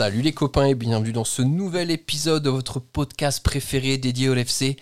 [0.00, 4.34] Salut les copains et bienvenue dans ce nouvel épisode de votre podcast préféré dédié au
[4.34, 4.76] LFC.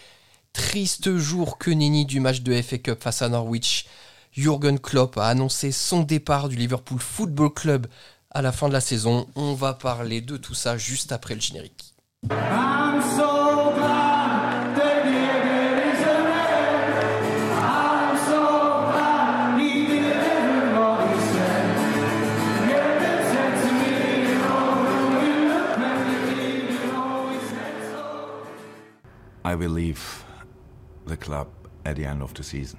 [0.52, 3.86] Triste jour que Nini du match de FA Cup face à Norwich.
[4.30, 7.88] Jürgen Klopp a annoncé son départ du Liverpool Football Club
[8.30, 9.26] à la fin de la saison.
[9.34, 11.96] On va parler de tout ça juste après le générique.
[29.48, 30.24] I will leave
[31.06, 31.48] the club
[31.86, 32.78] at the end of the season.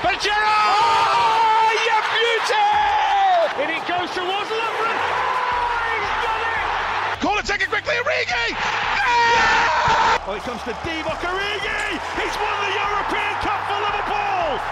[0.00, 0.56] Pajero!
[0.80, 2.72] Oh, you beauty!
[3.60, 4.96] And it goes towards Lovren.
[4.96, 7.20] Oh, he's it!
[7.20, 8.56] Corner taken quickly, Origi!
[10.24, 12.00] Oh, it comes to Divock Origi!
[12.16, 14.63] He's won the European Cup for Liverpool!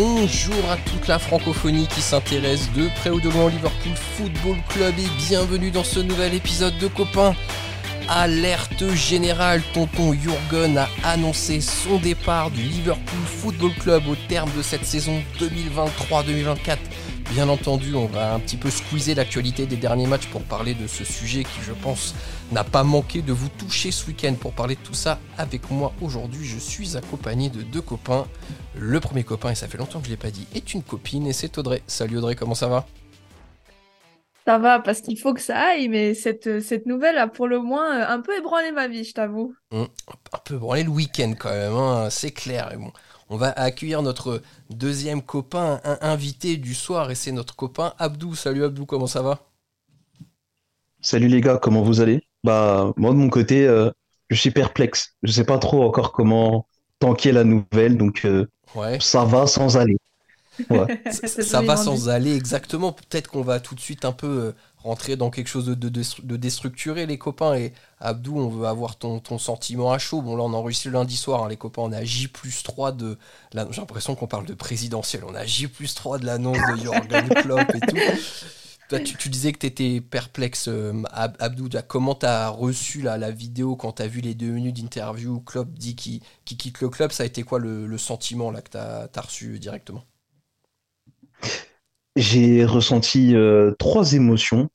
[0.00, 4.56] Bonjour à toute la francophonie qui s'intéresse de près ou de loin au Liverpool Football
[4.68, 7.34] Club et bienvenue dans ce nouvel épisode de Copains.
[8.08, 14.62] Alerte générale, tonton Jurgen a annoncé son départ du Liverpool Football Club au terme de
[14.62, 16.76] cette saison 2023-2024.
[17.30, 20.86] Bien entendu, on va un petit peu squeezer l'actualité des derniers matchs pour parler de
[20.86, 22.14] ce sujet qui, je pense,
[22.52, 24.34] n'a pas manqué de vous toucher ce week-end.
[24.34, 28.26] Pour parler de tout ça avec moi aujourd'hui, je suis accompagné de deux copains.
[28.74, 30.82] Le premier copain, et ça fait longtemps que je ne l'ai pas dit, est une
[30.82, 31.82] copine et c'est Audrey.
[31.86, 32.86] Salut Audrey, comment ça va?
[34.46, 37.60] Ça va, parce qu'il faut que ça aille, mais cette, cette nouvelle a pour le
[37.60, 39.54] moins euh, un peu ébranlé ma vie, je t'avoue.
[39.70, 39.88] Hum,
[40.32, 42.72] Un peu branlé le week-end quand même, hein, c'est clair.
[42.72, 42.92] Et bon,
[43.28, 48.34] on va accueillir notre deuxième copain, un invité du soir, et c'est notre copain Abdou.
[48.34, 49.40] Salut Abdou, comment ça va?
[51.00, 52.22] Salut les gars, comment vous allez?
[52.44, 53.90] Bah moi de mon côté, euh,
[54.30, 55.14] je suis perplexe.
[55.22, 56.66] Je sais pas trop encore comment
[56.98, 58.98] tanker la nouvelle, donc euh, Ouais.
[59.00, 59.96] ça va sans aller.
[60.70, 60.88] Ouais.
[61.12, 62.92] Ça, va sans aller exactement.
[62.92, 64.54] Peut-être qu'on va tout de suite un peu
[64.88, 65.88] rentrer dans quelque chose de, de,
[66.22, 67.54] de déstructuré, les copains.
[67.54, 70.22] Et Abdou, on veut avoir ton, ton sentiment à chaud.
[70.22, 71.82] Bon, là, on enregistre le lundi soir, hein, les copains.
[71.82, 73.18] On est à J plus 3 de.
[73.52, 75.24] la- J'ai l'impression qu'on parle de présidentiel.
[75.26, 78.04] On est à J plus 3 de l'annonce de Jürgen Klopp et tout.
[78.88, 81.68] Toi, tu, tu disais que tu étais perplexe, euh, Ab- Abdou.
[81.88, 85.34] Comment tu as reçu la, la vidéo quand tu as vu les deux minutes d'interview
[85.36, 87.12] où Klopp dit qu'il qu'il quitte le club?
[87.12, 90.04] Ça a été quoi le, le sentiment là, que tu as, reçu directement?
[92.16, 94.68] J'ai ressenti euh, trois émotions.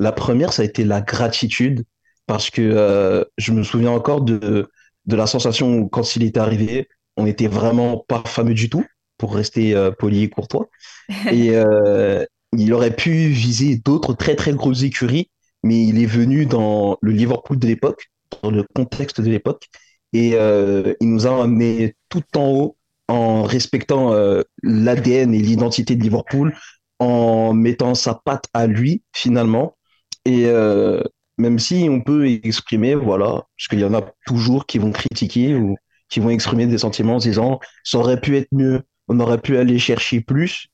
[0.00, 1.84] La première, ça a été la gratitude,
[2.26, 4.68] parce que euh, je me souviens encore de,
[5.06, 8.84] de la sensation où quand il était arrivé, on n'était vraiment pas fameux du tout,
[9.18, 10.68] pour rester euh, poli et courtois.
[11.30, 12.24] Et euh,
[12.56, 15.30] il aurait pu viser d'autres très très grosses écuries,
[15.62, 18.10] mais il est venu dans le Liverpool de l'époque,
[18.42, 19.68] dans le contexte de l'époque,
[20.12, 22.76] et euh, il nous a amené tout en haut
[23.08, 26.56] en respectant euh, l'ADN et l'identité de Liverpool,
[26.98, 29.76] en mettant sa patte à lui finalement.
[30.24, 31.02] Et euh,
[31.38, 35.54] même si on peut exprimer, voilà, parce qu'il y en a toujours qui vont critiquer
[35.54, 35.76] ou
[36.08, 39.56] qui vont exprimer des sentiments en disant ça aurait pu être mieux, on aurait pu
[39.56, 40.70] aller chercher plus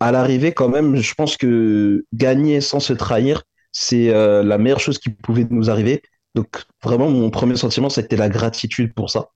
[0.00, 3.42] à l'arrivée, quand même, je pense que gagner sans se trahir,
[3.72, 6.02] c'est euh, la meilleure chose qui pouvait nous arriver.
[6.34, 9.30] Donc, vraiment, mon premier sentiment, c'était la gratitude pour ça.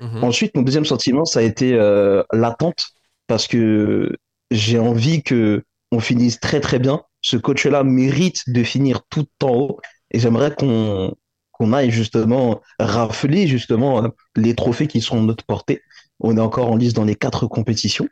[0.00, 0.24] Mhm.
[0.24, 2.86] Ensuite, mon deuxième sentiment, ça a été euh, l'attente,
[3.26, 4.16] parce que
[4.50, 7.02] j'ai envie que on finisse très très bien.
[7.26, 9.80] Ce coach-là mérite de finir tout en haut,
[10.12, 15.82] et j'aimerais qu'on aille justement rafler justement euh, les trophées qui sont de notre portée.
[16.20, 18.06] On est encore en liste dans les quatre compétitions.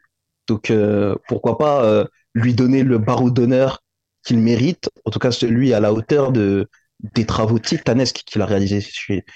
[0.48, 2.04] Donc, euh, pourquoi pas euh,
[2.34, 3.84] lui donner le barreau d'honneur
[4.24, 6.68] qu'il mérite, en tout cas celui à la hauteur de,
[7.14, 8.84] des travaux titanesques qu'il a réalisés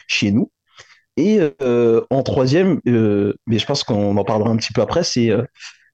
[0.08, 0.50] chez, nous.
[1.16, 5.30] Et euh, en troisième, mais je pense qu'on en parlera un petit peu après, c'est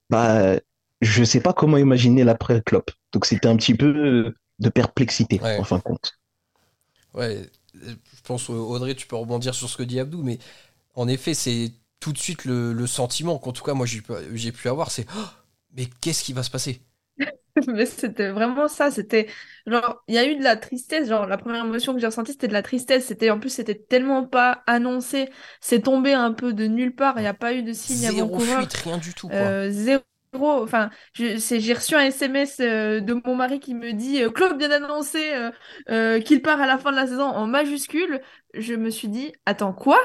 [0.09, 0.59] bah,
[1.05, 2.91] je sais pas comment imaginer l'après Klopp.
[3.13, 5.59] Donc c'était un petit peu euh, de perplexité Ouais.
[5.59, 6.19] en fin de compte.
[7.15, 7.95] Ouais, je
[8.25, 10.39] pense, euh, Audrey, tu peux rebondir sur ce que dit Abdou, mais
[10.95, 14.03] en effet, c'est tout de suite le, le sentiment qu'en tout cas, moi, j'ai
[14.53, 15.21] pu, avoir, c'est Oh,
[15.77, 16.83] mais qu'est-ce qui va se passer?
[17.69, 19.29] Mais c'était vraiment ça, c'était
[19.67, 22.33] genre, il y a eu de la tristesse, genre la première émotion que j'ai ressentie
[22.33, 25.31] c'était de la tristesse, c'était en plus c'était tellement pas annoncé,
[25.61, 28.09] c'est tombé un peu de nulle part, il n'y a pas eu de signe Zéro
[28.09, 29.37] avant-coureur, fuite, rien du tout, quoi.
[29.37, 30.03] Euh, zéro,
[30.43, 34.31] enfin, je- c'est- j'ai reçu un SMS euh, de mon mari qui me dit euh,
[34.31, 35.33] Claude vient d'annoncer
[35.91, 38.21] euh, qu'il part à la fin de la saison en majuscule,
[38.55, 39.99] je me suis dit attends quoi?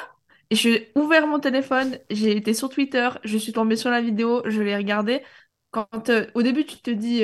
[0.52, 4.42] Et j'ai ouvert mon téléphone, j'ai été sur Twitter, je suis tombée sur la vidéo,
[4.46, 5.24] je l'ai regardée.
[5.72, 7.24] Quand au début tu te dis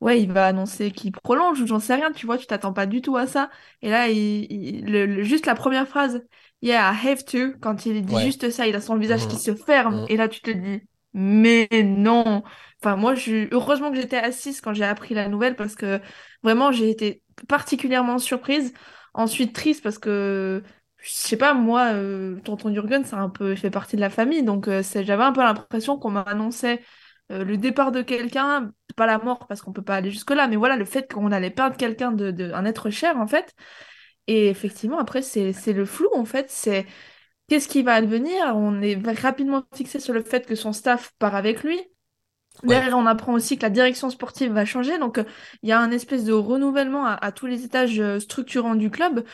[0.00, 2.86] ouais, il va annoncer qu'il prolonge ou j'en sais rien, tu vois, tu t'attends pas
[2.86, 3.50] du tout à ça.
[3.82, 6.22] Et là, il, il- le- le- juste la première phrase,
[6.62, 8.20] Yeah, I have to, quand il dit Ouais.
[8.20, 9.40] juste ça, il a son visage qui Mhm.
[9.40, 10.02] se ferme.
[10.02, 10.06] Mhm.
[10.08, 10.82] Et là, tu te dis,
[11.14, 12.42] mais non.
[12.82, 13.48] Enfin, moi, je...
[13.54, 16.00] heureusement que j'étais assise quand j'ai appris la nouvelle parce que
[16.42, 18.72] vraiment, j'ai été particulièrement surprise.
[19.14, 20.62] Ensuite, triste parce que,
[21.02, 24.42] je sais pas, moi, euh, tonton Jürgen, c'est un peu, fait partie de la famille.
[24.44, 26.82] Donc, euh, j'avais un peu l'impression qu'on m'annonçait
[27.32, 30.56] euh, le départ de quelqu'un, pas la mort parce qu'on peut pas aller jusque-là, mais
[30.56, 33.54] voilà, le fait qu'on allait perdre quelqu'un de, de- un être cher, en fait.
[34.26, 36.50] Et effectivement, après, c'est, c'est le flou, en fait.
[36.50, 36.86] C'est
[37.50, 38.52] qu'est-ce qui va advenir?
[38.54, 41.78] On est rapidement fixé sur le fait que son staff part avec lui.
[42.62, 44.98] Derrière, on apprend aussi que la direction sportive va changer.
[44.98, 45.24] Donc, euh,
[45.62, 48.90] il y a un espèce de renouvellement à, à tous les étages euh, structurants du
[48.90, 49.24] club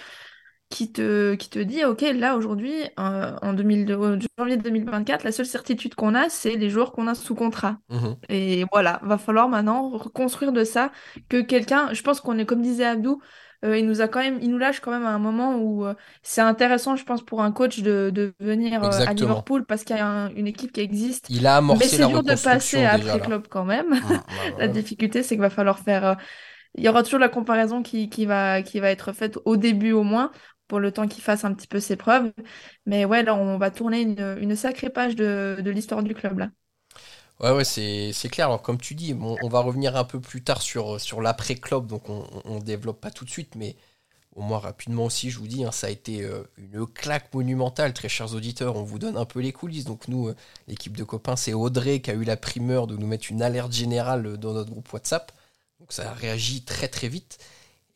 [0.71, 3.97] qui te, qui te dit, OK, là, aujourd'hui, euh, en 2000,
[4.39, 7.79] janvier 2024, la seule certitude qu'on a, c'est les joueurs qu'on a sous contrat.
[7.91, 8.17] Mhm.
[8.29, 10.91] Et voilà, va falloir maintenant reconstruire de ça
[11.29, 13.21] que quelqu'un, je pense qu'on est comme disait Abdou,
[13.65, 15.85] euh, il nous a quand même, il nous lâche quand même à un moment où
[15.87, 19.15] euh, c'est intéressant, je pense, pour un coach de, de venir euh, à.
[19.15, 21.31] Liverpool parce qu'il y a un- une équipe qui existe.
[21.31, 23.19] Il a Mais amorcé c'est la dur de passer déjà après.
[23.19, 23.89] Klopp quand même.
[24.59, 24.69] La ouais.
[24.69, 26.17] difficulté, c'est qu'il va falloir faire.
[26.75, 29.93] Il y aura toujours la comparaison qui, qui va, qui va être faite au début
[29.93, 30.31] au moins,
[30.69, 32.33] pour le temps qu'il fasse un petit peu ses preuves.
[32.87, 36.39] Mais ouais, là, on va tourner une, une sacrée page de, de l'histoire du club
[36.39, 36.51] là.
[37.41, 38.47] Ouais, ouais, c'est clair.
[38.47, 42.27] Alors, comme tu dis, on va revenir un peu plus tard sur, l'après-club, donc on,
[42.45, 43.77] on développe pas tout de suite, mais
[44.37, 47.93] au moins rapidement aussi, je vous dis, hein, ça a été euh, une claque monumentale,
[47.95, 48.77] très chers auditeurs.
[48.77, 49.85] On vous donne un peu les coulisses.
[49.87, 50.37] Donc, nous, euh,
[50.69, 53.73] l'équipe de copains, c'est Audrey qui a eu la primeur de nous mettre une alerte
[53.73, 55.33] générale euh, dans notre groupe WhatsApp.
[55.81, 57.39] Donc, ça a réagi très, très vite.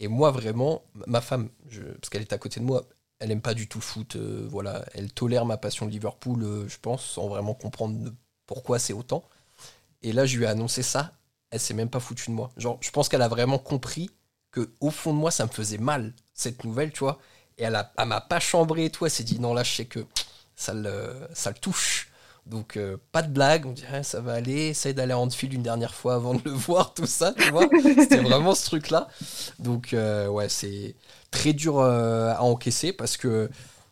[0.01, 2.85] Et moi, vraiment, ma femme, je- parce qu'elle est à côté de moi,
[3.21, 4.17] elle aime pas du tout le foot.
[4.51, 7.99] voilà, elle tolère ma passion de Liverpool, je pense, sans vraiment comprendre
[8.51, 9.23] pourquoi c'est autant.
[10.03, 11.13] Et là, je lui ai annoncé ça.
[11.53, 12.51] Elle s'est même pas foutue de moi.
[12.57, 14.11] Genre, je pense qu'elle a vraiment compris
[14.51, 17.21] que au fond de moi, ça me faisait mal cette nouvelle, tu vois.
[17.59, 19.05] Et elle, a, m'a pas chambré et tout.
[19.05, 20.05] Elle s'est dit non, là, je sais que
[20.57, 21.29] ça le,
[21.61, 22.11] touche.
[22.45, 23.67] Donc, euh, pas de blague.
[23.67, 24.71] On dirait ça va aller.
[24.71, 27.69] Essaye d'aller à Anfield une dernière fois avant de le voir, tout ça, tu vois.
[28.01, 29.07] C'était vraiment ce truc-là.
[29.61, 30.97] Donc, euh, ouais, c'est
[31.31, 33.49] très dur euh, à encaisser parce que,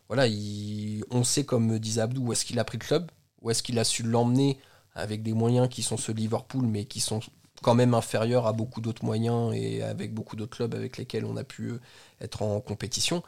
[0.09, 3.09] voilà, il- on sait, comme disait Abdou, où est-ce qu'il a pris le club,
[3.41, 4.59] où est-ce qu'il a su l'emmener
[4.95, 7.21] avec des moyens qui sont ceux de Liverpool, mais qui sont
[7.61, 11.35] quand même inférieurs à beaucoup d'autres moyens et avec beaucoup d'autres clubs avec lesquels on
[11.37, 11.79] a pu euh,
[12.21, 13.21] être en compétition.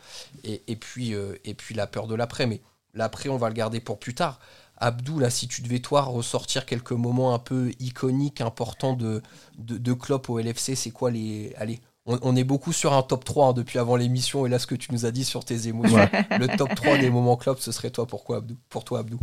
[0.44, 2.48] Et, et puis, euh, et puis la peur de l'après.
[2.48, 2.62] Mais
[2.94, 4.40] l'après, on va le garder pour plus tard.
[4.78, 9.22] Abdou, là, si tu devais, toi, ressortir quelques moments un peu iconiques, importants de,
[9.58, 11.54] de, de Klopp au LFC, c'est quoi les.
[11.58, 14.58] Allez, on, on est beaucoup sur un top 3 hein, depuis avant l'émission, et là,
[14.60, 16.26] ce que tu nous as dit sur tes émotions, Ouais.
[16.36, 18.58] le top 3 des moments Klopp, ce serait toi, pourquoi, Abdou?
[18.70, 19.20] Pour toi, Abdou?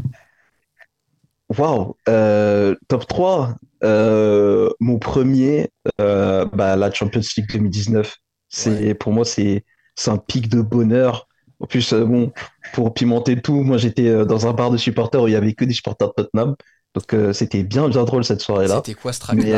[1.56, 3.54] Waouh, euh, top 3.
[3.84, 8.16] Euh, mon premier, euh, bah, la Champions League 2019.
[8.48, 8.94] C'est, Ouais.
[8.94, 9.64] pour moi, c'est,
[9.94, 11.26] c'est un pic de bonheur.
[11.60, 12.32] En plus, euh, bon,
[12.72, 15.64] pour pimenter tout, moi, j'étais dans un bar de supporters où il y avait que
[15.64, 16.54] des supporters de Tottenham.
[16.94, 18.76] Donc, c'était bien, bien drôle cette soirée-là.
[18.76, 19.52] C'était quoi ce Mais,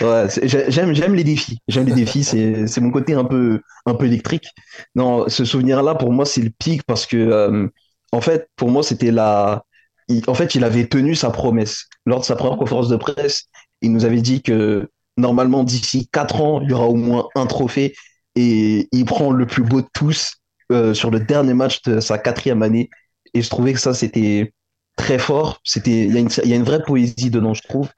[0.00, 0.26] ouais,
[0.68, 1.58] j'aime, j'aime les défis.
[1.68, 2.24] J'aime les défis.
[2.24, 4.48] C'est, c'est mon côté un peu, un peu électrique.
[4.94, 7.70] Non, ce souvenir-là, pour moi, c'est le pic parce que,
[8.12, 9.64] en fait, pour moi, c'était la,
[10.08, 11.86] il- en fait, il avait tenu sa promesse.
[12.06, 13.44] Lors de sa première conférence de presse,
[13.82, 17.46] il nous avait dit que normalement, d'ici quatre ans, il y aura au moins un
[17.46, 17.94] trophée
[18.36, 20.34] et il prend le plus beau de tous
[20.72, 22.90] euh, sur le dernier match de sa quatrième année.
[23.34, 24.52] Et je trouvais que ça, c'était
[24.96, 25.60] très fort.
[25.64, 27.88] C'était, il y a une, il y a une vraie poésie dedans, je trouve.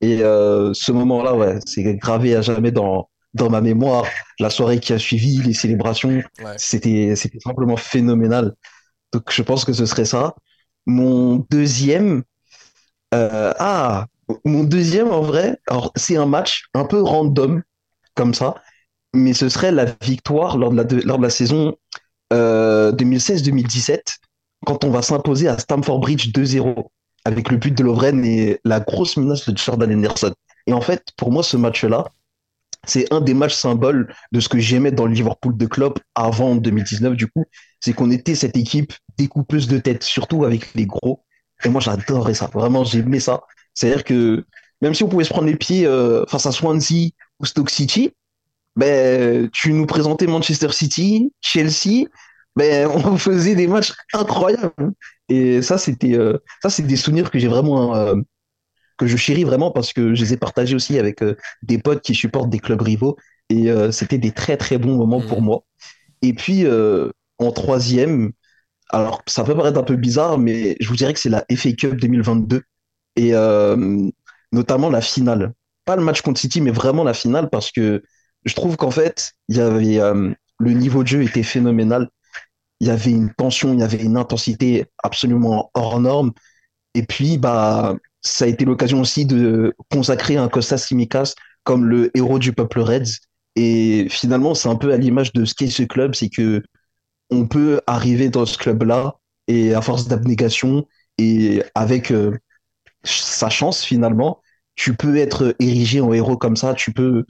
[0.00, 4.04] Et euh, ce moment-là, ouais, c'est gravé à jamais dans, dans ma mémoire.
[4.40, 6.54] La soirée qui a suivi, les célébrations, Ouais.
[6.56, 8.54] c'était, c'était simplement phénoménal.
[9.12, 10.34] Donc, je pense que ce serait ça.
[10.86, 12.22] Mon deuxième,
[13.14, 14.06] euh, ah,
[14.44, 17.62] mon deuxième en vrai, alors c'est un match un peu random
[18.14, 18.54] comme ça,
[19.14, 21.76] mais ce serait la victoire lors de la, lors de la saison
[22.32, 24.18] euh, 2016-2017,
[24.64, 26.88] quand on va s'imposer à Stamford Bridge 2-0,
[27.24, 30.32] avec le but de Lovren et la grosse menace de Jordan Henderson.
[30.66, 32.04] Et en fait, pour moi, ce match-là,
[32.86, 36.56] c'est un des matchs symboles de ce que j'aimais dans le Liverpool de Klopp avant
[36.56, 37.44] 2019, du coup,
[37.80, 41.24] c'est qu'on était cette équipe découpeuse de tête, surtout avec les gros.
[41.64, 42.50] Et moi, j'adorais ça.
[42.52, 43.42] Vraiment, j'aimais ça.
[43.74, 44.44] C'est-à-dire que
[44.80, 48.12] même si on pouvait se prendre les pieds euh, face à Swansea ou Stoke City,
[48.76, 52.06] ben, tu nous présentais Manchester City, Chelsea,
[52.56, 54.92] ben, on faisait des matchs incroyables.
[55.28, 58.16] Et ça, c'était, euh, ça, c'est des souvenirs que j'ai vraiment, euh,
[58.98, 62.02] que je chéris vraiment parce que je les ai partagés aussi avec euh, des potes
[62.02, 63.16] qui supportent des clubs rivaux.
[63.48, 65.64] Et euh, c'était des très, très bons moments pour moi.
[66.22, 68.32] Et puis, euh, en troisième,
[68.90, 71.72] alors ça peut paraître un peu bizarre, mais je vous dirais que c'est la FA
[71.72, 72.62] Cup 2022
[73.16, 73.32] et
[74.52, 75.52] notamment la finale.
[75.84, 78.02] pas le match contre City, mais vraiment la finale, parce que
[78.44, 79.98] je trouve qu'en fait, il y avait,
[80.58, 82.08] le niveau de jeu était phénoménal.
[82.80, 86.32] Il y avait une tension, il y avait une intensité absolument hors norme.
[86.94, 92.16] Et puis, bah, ça a été l'occasion aussi de consacrer un Costas Simicas comme le
[92.16, 93.20] héros du peuple Reds.
[93.56, 96.62] Et finalement, c'est un peu à l'image de ce qu'est ce club, c'est que
[97.30, 99.16] on peut arriver dans ce club-là
[99.48, 100.86] et à force d'abnégation
[101.18, 102.38] et avec euh,
[103.04, 104.40] sa chance finalement,
[104.74, 107.24] tu peux être érigé en héros comme ça, tu peux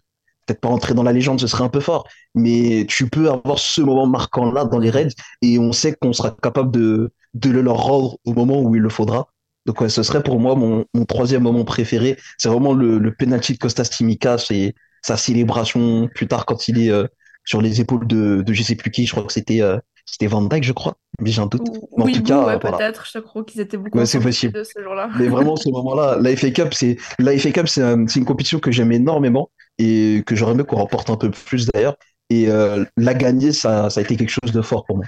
[0.46, 3.58] peut-être pas entrer dans la légende, ce serait un peu fort, mais tu peux avoir
[3.58, 7.62] ce moment marquant-là dans les Reds et on sait qu'on sera capable de, de le
[7.62, 9.28] leur rendre au moment où il le faudra.
[9.66, 12.16] Donc ouais, ce serait pour moi mon, mon troisième moment préféré.
[12.38, 16.80] C'est vraiment le, le penalty de Costas Timicas et sa célébration plus tard quand il
[16.80, 17.06] est euh,
[17.44, 20.26] sur les épaules de, de je sais plus qui, je crois que c'était euh, c'était
[20.26, 21.62] Van Dyke, je crois, mais j'ai un doute.
[21.96, 22.76] Mais oui, en tout cas, ouais, voilà.
[22.78, 23.06] peut-être.
[23.06, 24.52] Je crois qu'ils étaient beaucoup Ouais, c'est possible.
[24.52, 25.08] de ce jour-là.
[25.18, 28.24] Mais vraiment, ce moment-là, la FA Cup, c'est la FA Cup, c'est un- c'est une
[28.26, 31.96] compétition que j'aime énormément et que j'aurais aimé qu'on remporte un peu plus d'ailleurs.
[32.30, 35.06] Et euh, la gagner, ça, ça a été quelque chose de fort pour moi.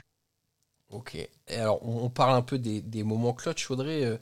[0.91, 1.17] Ok.
[1.17, 4.17] Et alors, on, parle un peu des, des moments clutch, Audrey, euh,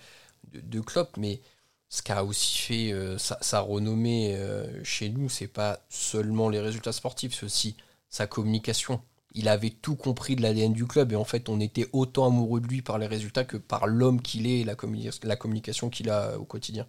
[0.53, 0.83] de,
[1.17, 1.41] mais
[1.89, 6.61] ce qui a aussi fait euh, sa, renommée euh, chez nous, c'est pas seulement les
[6.61, 7.77] résultats sportifs, c'est aussi
[8.09, 9.03] sa communication.
[9.35, 12.61] Il avait tout compris de l'ADN du club et en fait, on était autant amoureux
[12.61, 16.39] de lui par les résultats que par l'homme qu'il est et la communication qu'il a
[16.39, 16.87] au quotidien.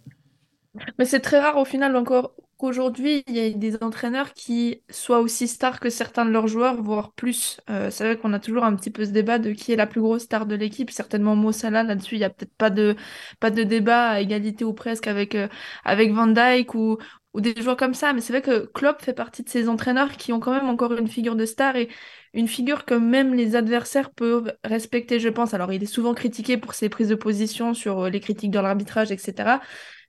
[0.98, 5.20] Mais c'est très rare au final encore qu'aujourd'hui, il y ait des entraîneurs qui soient
[5.20, 7.60] aussi stars que certains de leurs joueurs, voire plus.
[7.70, 9.86] Euh, c'est vrai qu'on a toujours un petit peu ce débat de qui est la
[9.86, 10.90] plus grosse star de l'équipe.
[10.90, 12.96] Certainement Mo Salah, là-dessus, il n'y a peut-être pas de,
[13.40, 15.48] pas de débat à égalité ou presque avec, euh,
[15.84, 16.98] avec Van Dijk ou,
[17.34, 18.12] ou des joueurs comme ça.
[18.12, 20.92] Mais c'est vrai que Klopp fait partie de ces entraîneurs qui ont quand même encore
[20.92, 21.88] une figure de star et
[22.32, 25.54] une figure que même les adversaires peuvent respecter, je pense.
[25.54, 28.62] Alors, il est souvent critiqué pour ses prises de position sur euh, les critiques dans
[28.62, 29.60] l'arbitrage, etc.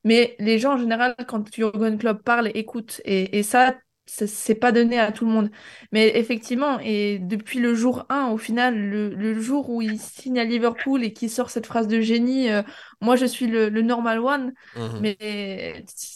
[0.06, 3.02] Mais les gens, en général, quand Jurgen Klopp parle, écoutent.
[3.06, 3.76] Et, et ça,
[4.08, 5.52] c'est pas donné à tout le monde.
[5.92, 10.40] Mais effectivement, et depuis le jour 1, au final, le, le jour où il signe
[10.40, 12.64] à Liverpool et qu'il sort cette phrase de génie, euh,
[13.02, 15.00] moi je suis le, le normal one, Mhm.
[15.00, 15.18] mais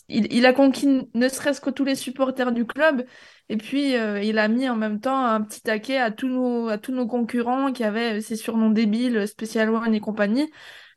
[0.08, 3.06] il, il a conquis ne serait-ce que tous les supporters du club.
[3.50, 6.70] Et puis, euh, il a mis en même temps un petit taquet à tous nos,
[6.70, 10.52] à tous nos concurrents qui avaient ces surnoms débiles, Special One et compagnie.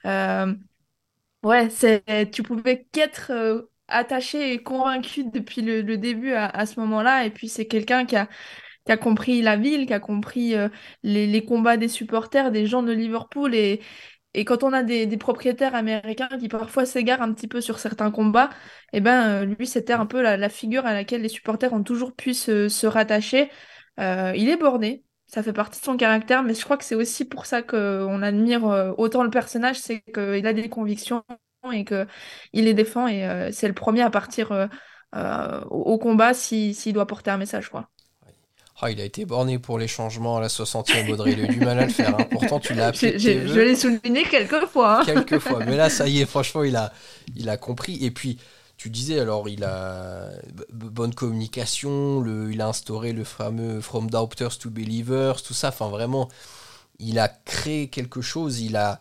[0.06, 0.54] Euh,
[1.42, 7.24] Ouais, c'est, tu pouvais qu'être euh, attaché et convaincu depuis le, début à, ce moment-là.
[7.26, 8.28] Et puis, c'est quelqu'un qui a,
[8.86, 10.68] qui a compris la ville, qui a compris euh,
[11.02, 13.54] les, combats des supporters, des gens de Liverpool.
[13.56, 13.82] Et,
[14.34, 18.10] et quand on a des, propriétaires américains qui parfois s'égarent un petit peu sur certains
[18.12, 18.50] combats,
[18.92, 22.14] eh ben, euh, lui, c'était un peu la, figure à laquelle les supporters ont toujours
[22.14, 23.50] pu se, se rattacher.
[23.98, 25.04] Il est borné.
[25.32, 28.20] Ça fait partie de son caractère, mais je crois que c'est aussi pour ça qu'on
[28.20, 31.22] admire euh, autant le personnage, c'est qu'il a des convictions
[31.72, 32.06] et qu'il
[32.52, 37.06] les défend et euh, c'est le premier à partir euh, au, combat si, s'il doit
[37.06, 37.88] porter un message, quoi.
[38.80, 41.32] Ah, il a été borné pour les changements à la 60e, Audrey.
[41.32, 42.18] Il a eu du mal à le faire.
[42.18, 42.26] hein.
[42.30, 45.00] Pourtant, tu l'as tes Je l'ai souligné quelques fois.
[45.00, 45.04] hein.
[45.04, 45.60] quelques fois.
[45.64, 46.92] Mais là, ça y est, franchement, il a,
[47.36, 48.04] il a compris.
[48.04, 48.38] Et puis,
[48.82, 50.28] tu disais, alors, il a
[50.72, 55.68] bonne communication, le, il a instauré le fameux From Doubters to Believers, tout ça.
[55.68, 56.28] Enfin, vraiment,
[56.98, 59.00] il a créé quelque chose, il a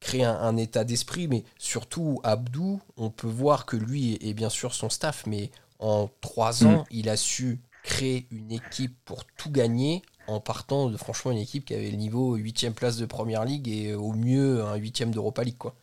[0.00, 4.34] créé un, un état d'esprit, mais surtout, Abdou, on peut voir que lui et, et
[4.34, 9.26] bien sûr son staff, mais en trois ans, il a su créer une équipe pour
[9.26, 13.04] tout gagner en partant de franchement une équipe qui avait le niveau 8 place de
[13.04, 15.58] Première Ligue et au mieux un 8 d'Europa League.
[15.58, 15.74] Quoi.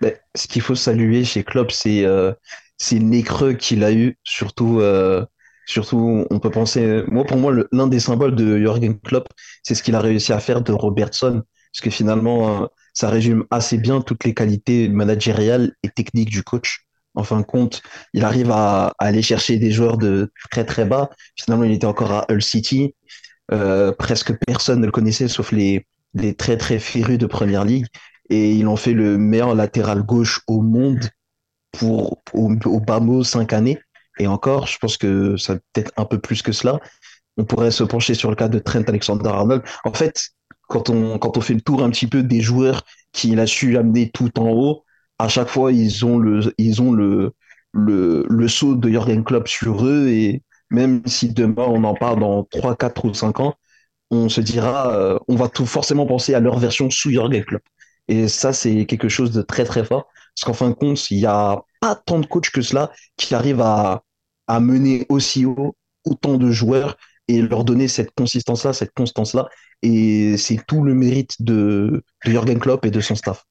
[0.00, 2.32] Ben, ce qu'il faut saluer chez Klopp, c'est euh,
[2.78, 4.18] c'est le nez creux qu'il a eu.
[4.24, 5.24] Surtout, euh,
[5.66, 7.02] surtout, on peut penser.
[7.08, 9.28] Moi, pour moi, l'un des symboles de Jürgen Klopp,
[9.62, 11.42] c'est ce qu'il a réussi à faire de Robertson,
[11.72, 16.42] parce que finalement, euh, ça résume assez bien toutes les qualités managériales et techniques du
[16.42, 16.84] coach.
[17.14, 17.82] En fin de compte,
[18.14, 21.10] il arrive à, à aller chercher des joueurs de très très bas.
[21.36, 22.94] Finalement, il était encore à Hull City.
[23.52, 27.86] Euh, presque personne ne le connaissait, sauf les, les très très férus de Première Ligue
[28.30, 31.00] et il en fait le meilleur latéral gauche au monde
[31.72, 33.78] pour au, au bas mot cinq années.
[34.18, 36.80] Et encore, je pense que ça peut-être un peu plus que cela.
[37.36, 39.62] On pourrait se pencher sur le cas de Trent Alexander-Arnold.
[39.84, 40.30] En fait,
[40.68, 42.82] quand on, quand on fait le tour un petit peu des joueurs
[43.12, 44.84] qu'il a su amener tout en haut,
[45.18, 47.32] à chaque fois, ils ont le, ils ont le,
[47.72, 50.08] le, le saut de Jürgen Klopp sur eux.
[50.08, 53.54] Et même si demain on en parle dans 3, 4 ou 5 ans,
[54.10, 57.62] on se dira, euh, on va tout forcément penser à leur version sous Jürgen Klopp.
[58.08, 60.06] Et ça, c'est quelque chose de très très fort.
[60.34, 63.34] Parce qu'en fin de compte, il n'y a pas tant de coachs que cela qui
[63.34, 64.02] arrivent à,
[64.46, 66.96] à mener aussi haut autant de joueurs
[67.28, 69.48] et leur donner cette consistance-là, cette constance-là.
[69.82, 73.44] Et c'est tout le mérite de, de Jürgen Klopp et de son staff.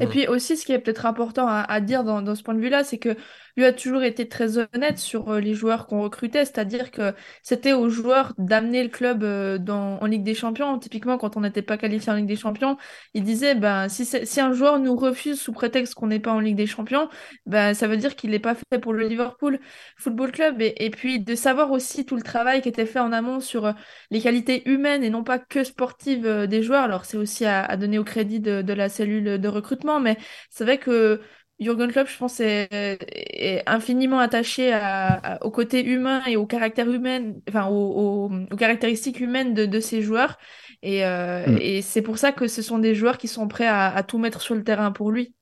[0.00, 2.54] Et puis aussi, ce qui est peut-être important à, à dire dans, dans ce point
[2.54, 3.16] de vue-là, c'est que
[3.56, 7.72] lui a toujours été très honnête sur euh, les joueurs qu'on recrutait, c'est-à-dire que c'était
[7.72, 10.78] aux joueurs d'amener le club euh, dans, en Ligue des Champions.
[10.78, 12.76] Typiquement, quand on n'était pas qualifié en Ligue des Champions,
[13.14, 16.32] il disait, ben, si, c'est- si un joueur nous refuse sous prétexte qu'on n'est pas
[16.32, 17.08] en Ligue des Champions,
[17.46, 19.58] ben, ça veut dire qu'il n'est pas fait pour le Liverpool
[19.96, 20.60] Football Club.
[20.60, 23.72] Et, puis de savoir aussi tout le travail qui était fait en amont sur euh,
[24.10, 26.82] les qualités humaines et non pas que sportives des joueurs.
[26.84, 30.16] Alors c'est aussi à, à donner au crédit de, de la cellule de recrutement, mais
[30.50, 31.20] c'est vrai que
[31.60, 36.46] Jürgen Klopp, je pense, est, est infiniment attaché à- à- au côté humain et au
[36.46, 40.38] caractère humain, enfin au- au- aux caractéristiques humaines de, de ses joueurs.
[40.82, 41.58] Et, euh, Mm.
[41.58, 44.18] et c'est pour ça que ce sont des joueurs qui sont prêts à, à tout
[44.18, 45.34] mettre sur le terrain pour lui.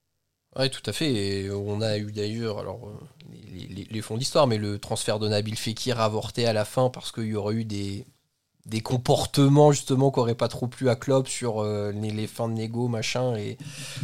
[0.57, 1.13] Ouais, tout à fait.
[1.13, 2.95] Et on a eu d'ailleurs, alors euh,
[3.31, 6.89] les, les- les fonds d'histoire, mais le transfert de Nabil Fekir avorté à la fin
[6.91, 8.07] parce qu'il y aurait eu des,
[8.67, 12.55] des comportements justement qui n'auraient pas trop plu à Klopp sur euh, les, fins de
[12.55, 13.37] négo, machin.
[13.37, 13.57] Et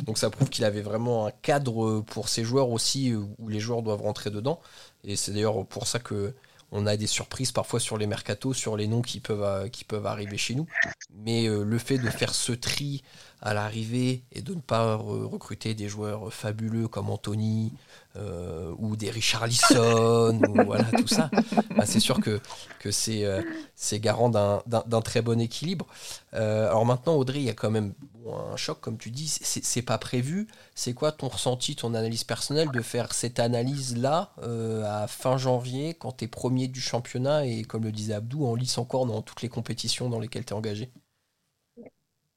[0.05, 3.61] donc ça prouve qu'il avait vraiment un cadre pour ses joueurs aussi euh, où les
[3.61, 4.61] joueurs doivent rentrer dedans.
[5.05, 6.35] Et c'est d'ailleurs pour ça que
[6.73, 9.85] on a des surprises parfois sur les mercatos, sur les noms qui peuvent, euh, qui
[9.85, 10.67] peuvent arriver chez nous.
[11.15, 13.03] Mais euh, le fait de faire ce tri
[13.43, 17.75] à l'arrivée et de ne pas re- recruter des joueurs fabuleux comme Anthony
[18.17, 21.33] euh, ou des Richarlison ou voilà tout ça,
[21.77, 22.41] bah, c'est sûr que,
[22.79, 23.43] que c'est euh,
[23.75, 25.87] c'est garant d'un- d'un d'un très bon équilibre.
[26.35, 29.29] Euh, alors maintenant, Audrey, il y a quand même bon, un choc, comme tu dis,
[29.29, 30.49] c'est c'est pas prévu.
[30.75, 34.33] C'est quoi ton ressenti, ton analyse personnelle de faire cette analyse-là
[34.87, 38.55] à fin janvier quand tu es premier du championnat et comme le disait Abdou, en
[38.55, 40.91] lice encore dans toutes les compétitions dans lesquelles tu es engagé?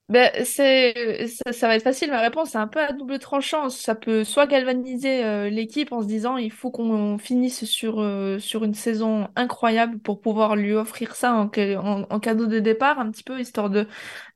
[0.08, 3.70] Ben, c'est, ça, ça va être facile, ma réponse, c'est un peu à double tranchant.
[3.70, 8.38] Ça peut soit galvaniser euh, l'équipe en se disant il faut qu'on finisse sur, euh,
[8.38, 13.10] sur une saison incroyable pour pouvoir lui offrir ça en, en, cadeau de départ, un
[13.10, 13.88] petit peu, histoire de,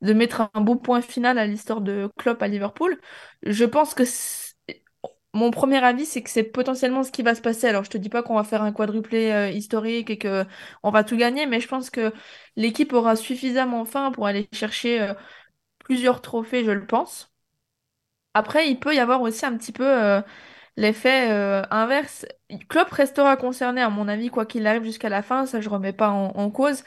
[0.02, 3.00] de mettre un bon point final à l'histoire de Klopp à Liverpool.
[3.44, 4.06] Je pense que
[5.34, 7.68] mon premier avis, c'est que c'est potentiellement ce qui va se passer.
[7.68, 10.44] Alors, je te dis pas qu'on va faire un quadruplé euh, historique et que
[10.84, 12.12] on va tout gagner, mais je pense que
[12.56, 15.12] l'équipe aura suffisamment faim pour aller chercher.
[15.90, 17.34] Plusieurs trophées, je le pense.
[18.34, 20.22] Après, il peut y avoir aussi un petit peu euh,
[20.78, 22.26] l'effet euh, inverse.
[22.70, 25.94] Klopp restera concerné, à mon avis, quoi qu'il arrive jusqu'à la fin, ça je remets
[25.94, 26.84] pas en cause.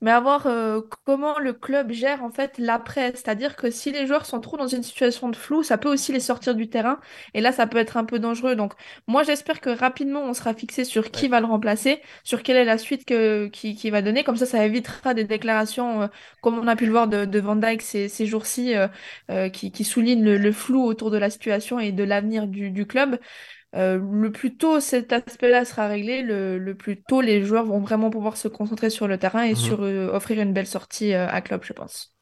[0.00, 3.10] Mais à voir euh, comment le club gère en fait l'après.
[3.12, 6.12] C'est-à-dire que si les joueurs sont trop dans une situation de flou, ça peut aussi
[6.12, 7.00] les sortir du terrain.
[7.34, 8.56] Et là, ça peut être un peu dangereux.
[8.56, 8.72] Donc,
[9.06, 11.28] moi, j'espère que rapidement, on sera fixé sur qui Ouais.
[11.28, 14.24] va le remplacer, sur quelle est la suite que, qui, qui va donner.
[14.24, 16.06] Comme ça, ça évitera des déclarations, euh,
[16.40, 18.88] comme on a pu le voir de, de Van Dijk ces, ces jours-ci, euh,
[19.30, 22.70] euh, qui, qui soulignent le, le flou autour de la situation et de l'avenir du,
[22.70, 23.18] du club.
[23.76, 27.80] Euh, le plus tôt cet aspect-là sera réglé, le, le plus tôt les joueurs vont
[27.80, 29.54] vraiment pouvoir se concentrer sur le terrain et Mhm.
[29.54, 32.16] sur euh, offrir une belle sortie euh, à club, je pense.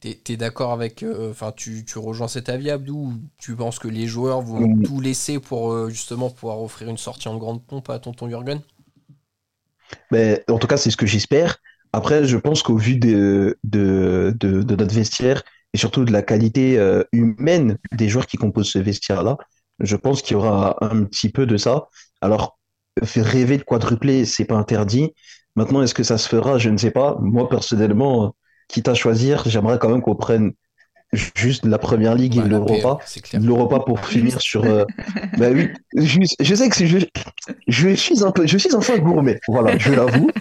[0.00, 1.02] T'es es, d'accord avec.
[1.02, 4.68] euh, Enfin, tu, tu rejoins cet avis, Abdou ou Tu penses que les joueurs vont
[4.68, 4.82] Mm.
[4.82, 8.60] tout laisser pour euh, justement pouvoir offrir une sortie en grande pompe à tonton Jürgen?
[10.10, 11.56] Mais en tout cas, c'est ce que j'espère.
[11.92, 16.22] Après, je pense qu'au vu de, de, de, de notre vestiaire et surtout de la
[16.22, 19.36] qualité euh, humaine des joueurs qui composent ce vestiaire-là,
[19.80, 21.88] je pense qu'il y aura un petit peu de ça.
[22.20, 22.58] Alors,
[23.16, 25.12] rêver de quadrupler, c'est pas interdit.
[25.56, 26.58] Maintenant, est-ce que ça se fera?
[26.58, 27.16] Je ne sais pas.
[27.20, 28.34] Moi, personnellement,
[28.68, 30.52] quitte à choisir, j'aimerais quand même qu'on prenne
[31.12, 32.98] juste la première ligue et Bah, l'Europa.
[33.34, 34.64] L'Europa pour finir sur.
[34.64, 34.84] euh,
[35.38, 36.98] Bah oui, juste- je sais que je,
[37.66, 39.40] je suis un peu, je suis peu gourmet.
[39.48, 40.30] Voilà, je l'avoue.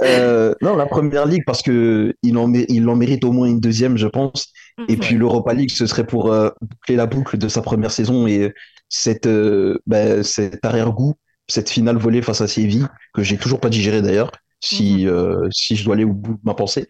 [0.00, 3.58] Euh, non, la première ligue parce que il en, il en mérite au moins une
[3.58, 4.52] deuxième, je pense.
[4.86, 8.26] Et puis l'Europa League, ce serait pour euh, boucler la boucle de sa première saison
[8.26, 8.54] et
[8.88, 11.14] cette, euh, bah, cet arrière-goût,
[11.48, 14.30] cette finale volée face à Séville que j'ai toujours pas digéré d'ailleurs.
[14.60, 16.88] Si euh, si je dois aller au bout de ma pensée,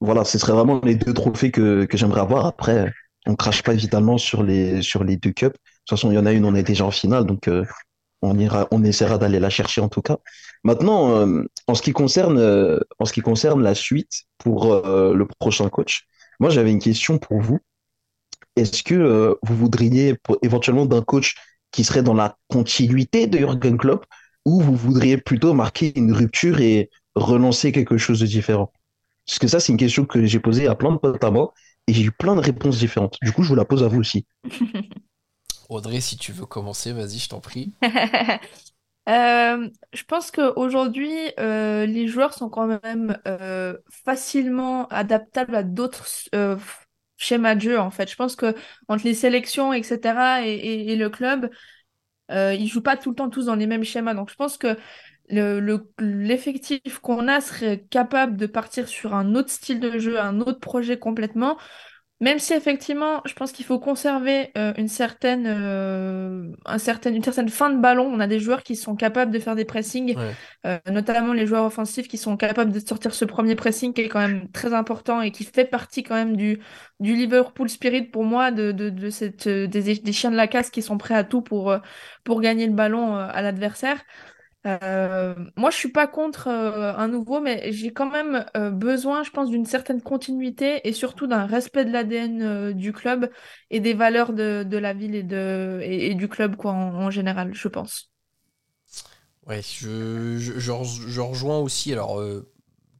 [0.00, 2.46] voilà, ce serait vraiment les deux trophées que que j'aimerais avoir.
[2.46, 2.92] Après,
[3.26, 5.52] on crache pas évidemment sur les sur les deux cups.
[5.52, 7.64] De toute façon, il y en a une, on est déjà en finale, donc euh,
[8.22, 10.18] on ira, on essaiera d'aller la chercher en tout cas.
[10.64, 15.14] Maintenant, euh, en ce qui concerne, euh, en ce qui concerne la suite pour euh,
[15.14, 16.06] le prochain coach,
[16.40, 17.58] moi j'avais une question pour vous.
[18.56, 21.36] Est-ce que euh, vous voudriez pour- éventuellement d'un coach
[21.70, 24.04] qui serait dans la continuité de Jürgen Klopp
[24.44, 28.72] ou vous voudriez plutôt marquer une rupture et relancer quelque chose de différent?
[29.26, 31.54] Parce que ça, c'est une question que j'ai posée à plein de potes à moi
[31.86, 33.16] et j'ai eu plein de réponses différentes.
[33.22, 34.26] Du coup, je vous la pose à vous aussi.
[35.70, 37.72] Audrey, si tu veux commencer, vas-y, je t'en prie.
[39.08, 46.06] Euh, je pense qu'aujourd'hui, euh, les joueurs sont quand même euh, facilement adaptables à d'autres
[47.16, 48.10] schémas de jeu, en fait.
[48.10, 48.54] Je pense que
[48.88, 51.50] entre les sélections, etc., et, le club,
[52.30, 54.14] ils jouent pas tout le temps tous dans les mêmes schémas.
[54.14, 54.76] Donc, je pense que
[55.30, 60.20] le, le- l'effectif qu'on a serait capable de partir sur un autre style de jeu,
[60.20, 61.58] un autre projet complètement,
[62.20, 67.22] Même si effectivement, je pense qu'il faut conserver euh, une certaine, euh, un certain- une
[67.22, 68.10] certaine fin de ballon.
[68.12, 70.36] On a des joueurs qui sont capables de faire des pressings, Ouais.
[70.66, 74.08] euh, notamment les joueurs offensifs qui sont capables de sortir ce premier pressing qui est
[74.08, 76.58] quand même très important et qui fait partie quand même du,
[76.98, 80.70] du Liverpool Spirit pour moi, de, de, de cette, des, des chiens de la casse
[80.70, 81.72] qui sont prêts à tout pour,
[82.24, 84.02] pour gagner le ballon à l'adversaire.
[84.66, 89.22] Euh, moi, je suis pas contre euh, un nouveau, mais j'ai quand même euh, besoin,
[89.22, 93.30] je pense, d'une certaine continuité et surtout d'un respect de l'ADN du club
[93.70, 97.54] et des valeurs de, de la ville et, de, et, du club quoi, en, général,
[97.54, 98.10] je pense.
[99.46, 101.92] Ouais, je, je, je je rejoins aussi.
[101.92, 102.20] Alors,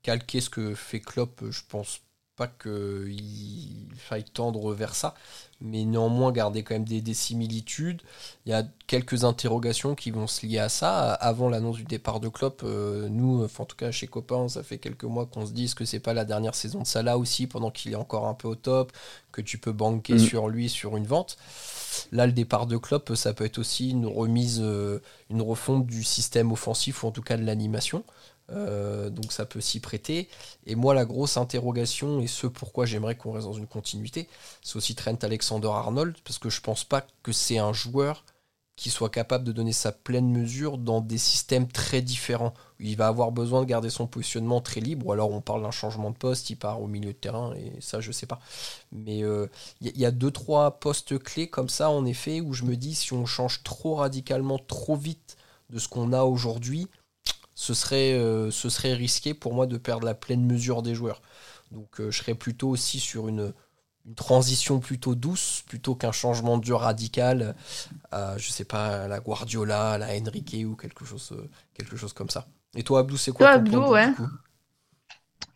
[0.02, 2.00] calquer ce que fait Klopp, je pense
[2.36, 5.14] pas qu'il faille tendre vers ça,
[5.60, 8.02] mais néanmoins garder quand même des, des similitudes.
[8.46, 11.12] Il y a quelques interrogations qui vont se lier à ça.
[11.14, 14.62] Avant l'annonce du départ de Klopp, euh, nous, enfin, en tout cas chez Copain, ça
[14.62, 17.46] fait quelques mois qu'on se dit que c'est pas la dernière saison de Salah aussi,
[17.46, 18.92] pendant qu'il est encore un peu au top,
[19.32, 20.18] que tu peux banquer Mm.
[20.18, 21.36] sur lui, sur une vente?
[22.12, 26.04] Là, le départ de Klopp, ça peut être aussi une remise, euh, une refonte du
[26.04, 28.04] système offensif, ou en tout cas de l'animation.
[28.50, 30.28] Euh, donc ça peut s'y prêter.
[30.66, 34.28] Et moi, la grosse interrogation, et ce pourquoi j'aimerais qu'on reste dans une continuité,
[34.62, 38.24] c'est aussi Trent Alexander-Arnold, parce que je pense pas que c'est un joueur
[38.76, 42.54] qui soit capable de donner sa pleine mesure dans des systèmes très différents.
[42.78, 45.72] Il va avoir besoin de garder son positionnement très libre, ou alors on parle d'un
[45.72, 48.38] changement de poste, il part au milieu de terrain, et ça, je sais pas.
[48.92, 49.48] Mais euh,
[49.80, 52.76] il y, y a deux, trois postes clés comme ça, en effet, où je me
[52.76, 55.36] dis, si on change trop radicalement, trop vite
[55.70, 56.86] de ce qu'on a aujourd'hui,
[57.58, 61.22] ce serait, euh, ce serait risqué pour moi de perdre la pleine mesure des joueurs.
[61.72, 63.52] Donc euh, je serais plutôt aussi sur une,
[64.06, 67.56] une transition plutôt douce, plutôt qu'un changement de jeu radical
[68.12, 71.96] à, je sais pas, à la Guardiola, à la Enrique ou quelque chose, euh, quelque
[71.96, 72.48] chose comme ça.
[72.76, 74.08] Et toi, Abdou, c'est quoi Toi, ton Abdou, point de vue, ouais.
[74.08, 74.28] du coup?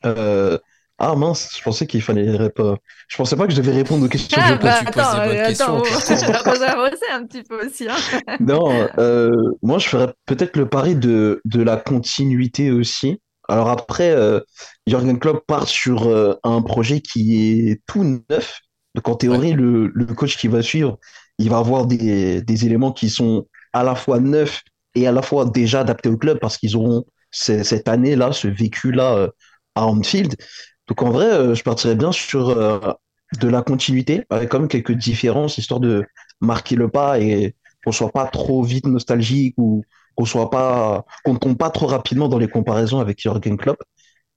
[0.04, 0.58] Euh,
[1.04, 2.78] Ah mince, je pensais qu'il fallait répondre.
[3.08, 5.28] Je pensais pas que je devais répondre aux questions Ah, bah, tu poses attends, des
[5.28, 6.50] bonnes euh, questions, attends.
[6.50, 7.88] Rosa Rosé un petit peu aussi.
[7.88, 7.96] Hein.
[8.40, 9.30] Non, euh,
[9.62, 13.20] moi je ferais peut-être le pari de, de la continuité aussi.
[13.48, 14.38] Alors après, euh,
[14.86, 18.60] Jürgen Klopp part sur euh, un projet qui est tout neuf.
[18.94, 20.98] Donc en théorie, le, le coach qui va suivre,
[21.38, 24.62] il va avoir des, des éléments qui sont à la fois neufs
[24.94, 28.46] et à la fois déjà adaptés au club parce qu'ils auront ce- cette année-là, ce
[28.46, 29.28] vécu-là euh,
[29.74, 30.36] à Anfield.
[30.88, 32.78] Donc en vrai, euh, je partirais bien sur euh,
[33.40, 36.04] de la continuité avec quand même quelques différences histoire de
[36.40, 39.84] marquer le pas et qu'on soit pas trop vite nostalgique ou
[40.16, 43.82] qu'on soit pas, qu'on tombe pas trop rapidement dans les comparaisons avec Jürgen Klopp.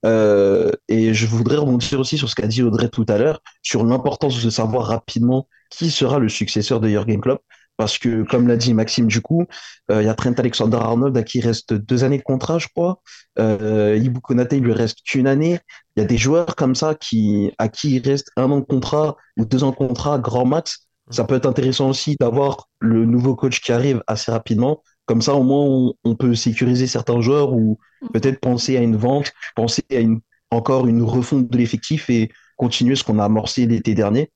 [0.05, 3.83] Euh, et je voudrais rebondir aussi sur ce qu'a dit Audrey tout à l'heure, sur
[3.83, 7.41] l'importance de savoir rapidement qui sera le successeur de Jürgen Klopp.
[7.77, 9.45] Parce que, comme l'a dit Maxime, du coup,
[9.91, 13.01] euh, il y a Trent Alexander-Arnold à qui reste deux années de contrat, je crois.
[13.37, 15.59] Euh, Ibou Konaté, il lui reste qu'une année.
[15.95, 18.65] Il y a des joueurs comme ça qui, à qui il reste un an de
[18.65, 20.87] contrat ou deux ans de contrat, grand max.
[21.11, 24.81] Ça peut être intéressant aussi d'avoir le nouveau coach qui arrive assez rapidement.
[25.05, 27.77] Comme ça, au moins, on, on peut sécuriser certains joueurs ou
[28.13, 32.95] peut-être penser à une vente, penser à une, encore une refonte de l'effectif et continuer
[32.95, 34.31] ce qu'on a amorcé l'été dernier.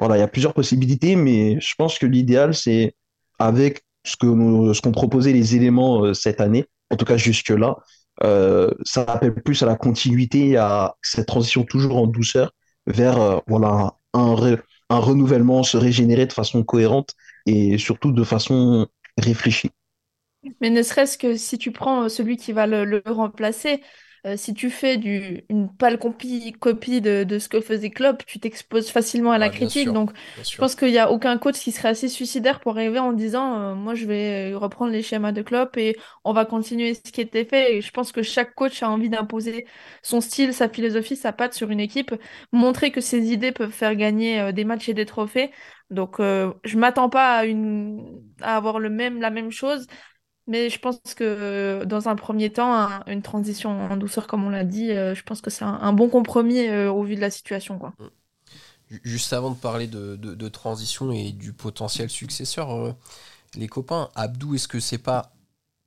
[0.00, 2.94] Voilà, il y a plusieurs possibilités, mais je pense que l'idéal, c'est
[3.38, 7.76] avec ce qu'ont proposé les éléments euh, cette année, en tout cas jusque-là,
[8.24, 12.52] euh, ça appelle plus à la continuité, à cette transition toujours en douceur
[12.86, 17.14] vers euh, voilà, un, re- un renouvellement, se régénérer de façon cohérente
[17.46, 19.70] et surtout de façon réfléchie.
[20.60, 23.82] Mais ne serait-ce que si tu prends celui qui va le remplacer,
[24.26, 28.24] euh, si tu fais du, une pâle copie, copie de, de ce que faisait Klopp,
[28.26, 29.92] tu t'exposes facilement à la critique.
[29.92, 30.10] sûr, Donc,
[30.50, 33.58] je pense qu'il n'y a aucun coach qui serait assez suicidaire pour arriver en disant
[33.58, 37.00] euh, Moi, je vais euh, reprendre les schémas de Klopp et on va continuer ce
[37.12, 37.76] qui était fait.
[37.76, 39.66] Et je pense que chaque coach a envie d'imposer
[40.02, 42.14] son style, sa philosophie, sa patte sur une équipe,
[42.52, 45.50] montrer que ses idées peuvent faire gagner euh, des matchs et des trophées.
[45.90, 48.20] Donc, euh, je m'attends pas à, une...
[48.40, 49.86] à avoir le même, la même chose.
[50.50, 54.44] Mais je pense que euh, dans un premier temps, un- une transition en douceur, comme
[54.44, 57.20] on l'a dit, euh, je pense que c'est un, bon compromis euh, au vu de
[57.22, 57.80] la situation.
[58.90, 62.96] Ju- Juste avant de parler de, transition et du potentiel successeur,
[63.54, 65.32] les copains, Abdou, est-ce que c'est pas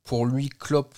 [0.04, 0.94] pour lui, Klopp,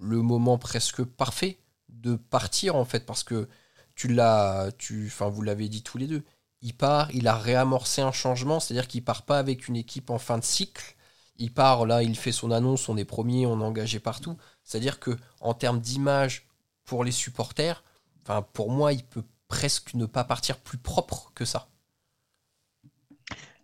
[0.00, 1.58] le moment presque parfait
[1.90, 3.06] de partir en fait?
[3.06, 3.48] Parce que
[3.96, 6.24] tu l'as, tu, enfin, vous l'avez dit tous les deux,
[6.62, 10.18] il part, il a réamorcé un changement, c'est-à-dire qu'il part pas avec une équipe en
[10.18, 10.96] fin de cycle.
[11.38, 14.36] Il part là, il fait son annonce, on est premier, on est engagé partout.
[14.64, 16.48] C'est-à-dire que en termes d'image
[16.84, 17.84] pour les supporters,
[18.22, 21.68] enfin pour moi, il peut presque ne pas partir plus propre que ça.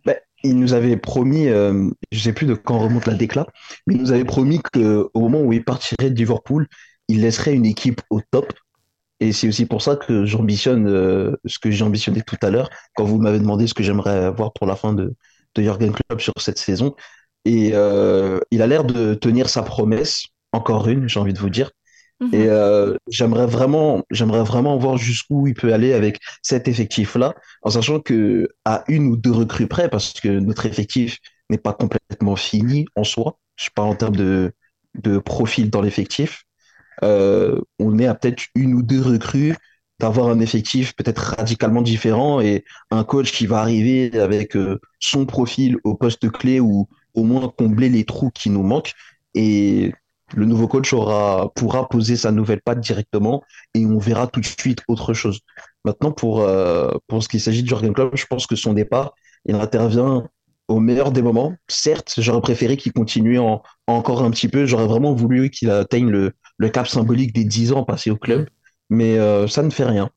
[0.05, 3.47] Ben, il nous avait promis, euh, je sais plus de quand remonte la déclat,
[3.87, 6.67] mais il nous avait promis qu'au moment où il partirait de Liverpool,
[7.07, 8.53] il laisserait une équipe au top.
[9.21, 12.69] Et c'est aussi pour ça que j'ambitionne euh, ce que j'ai ambitionné tout à l'heure,
[12.95, 15.15] quand vous m'avez demandé ce que j'aimerais voir pour la fin de,
[15.55, 16.95] de Jürgen Klopp sur cette saison.
[17.45, 21.49] Et euh, il a l'air de tenir sa promesse, encore une, j'ai envie de vous
[21.49, 21.71] dire.
[22.31, 22.49] Et Mhm.
[22.49, 27.99] euh, j'aimerais vraiment, j'aimerais vraiment voir jusqu'où il peut aller avec cet effectif-là, en sachant
[27.99, 32.85] que à une ou deux recrues près, parce que notre effectif n'est pas complètement fini
[32.95, 33.39] en soi.
[33.57, 34.53] Je parle en termes de,
[34.95, 36.43] de profil dans l'effectif.
[37.03, 39.55] Euh, on est à peut-être une ou deux recrues
[39.99, 45.25] d'avoir un effectif peut-être radicalement différent et un coach qui va arriver avec euh, son
[45.25, 48.93] profil au poste clé ou au moins combler les trous qui nous manquent.
[49.33, 49.93] Et
[50.33, 54.45] le nouveau coach aura, pourra poser sa nouvelle patte directement et on verra tout de
[54.45, 55.41] suite autre chose.
[55.83, 59.13] Maintenant, pour, euh, pour ce qui s'agit de Jurgen Klopp, je pense que son départ,
[59.45, 60.27] il intervient
[60.67, 61.53] au meilleur des moments.
[61.67, 64.65] Certes, j'aurais préféré qu'il continue en, encore un petit peu.
[64.65, 68.49] J'aurais vraiment voulu qu'il atteigne le, le cap symbolique des 10 ans passés au club,
[68.89, 70.09] mais euh, ça ne fait rien.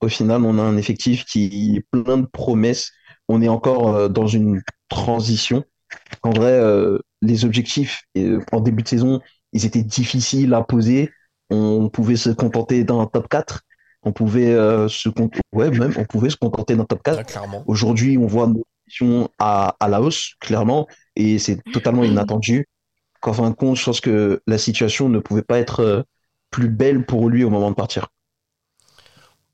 [0.00, 2.92] Au final, on a un effectif qui est plein de promesses.
[3.28, 5.64] On est encore euh, dans une transition.
[6.22, 9.20] En vrai, euh, les objectifs euh, en début de saison,
[9.52, 11.10] ils étaient difficiles à poser.
[11.50, 13.62] On pouvait se contenter d'un top 4.
[14.02, 17.20] On pouvait euh, se con- ouais, même, on pouvait se contenter d'un top 4.
[17.20, 17.64] Ah, clairement.
[17.66, 22.66] Aujourd'hui, on voit nos positions à, à la hausse, clairement, et c'est totalement inattendu.
[23.20, 26.04] Qu'en fin de compte, je pense que la situation ne pouvait pas être
[26.50, 28.08] plus belle pour lui au moment de partir.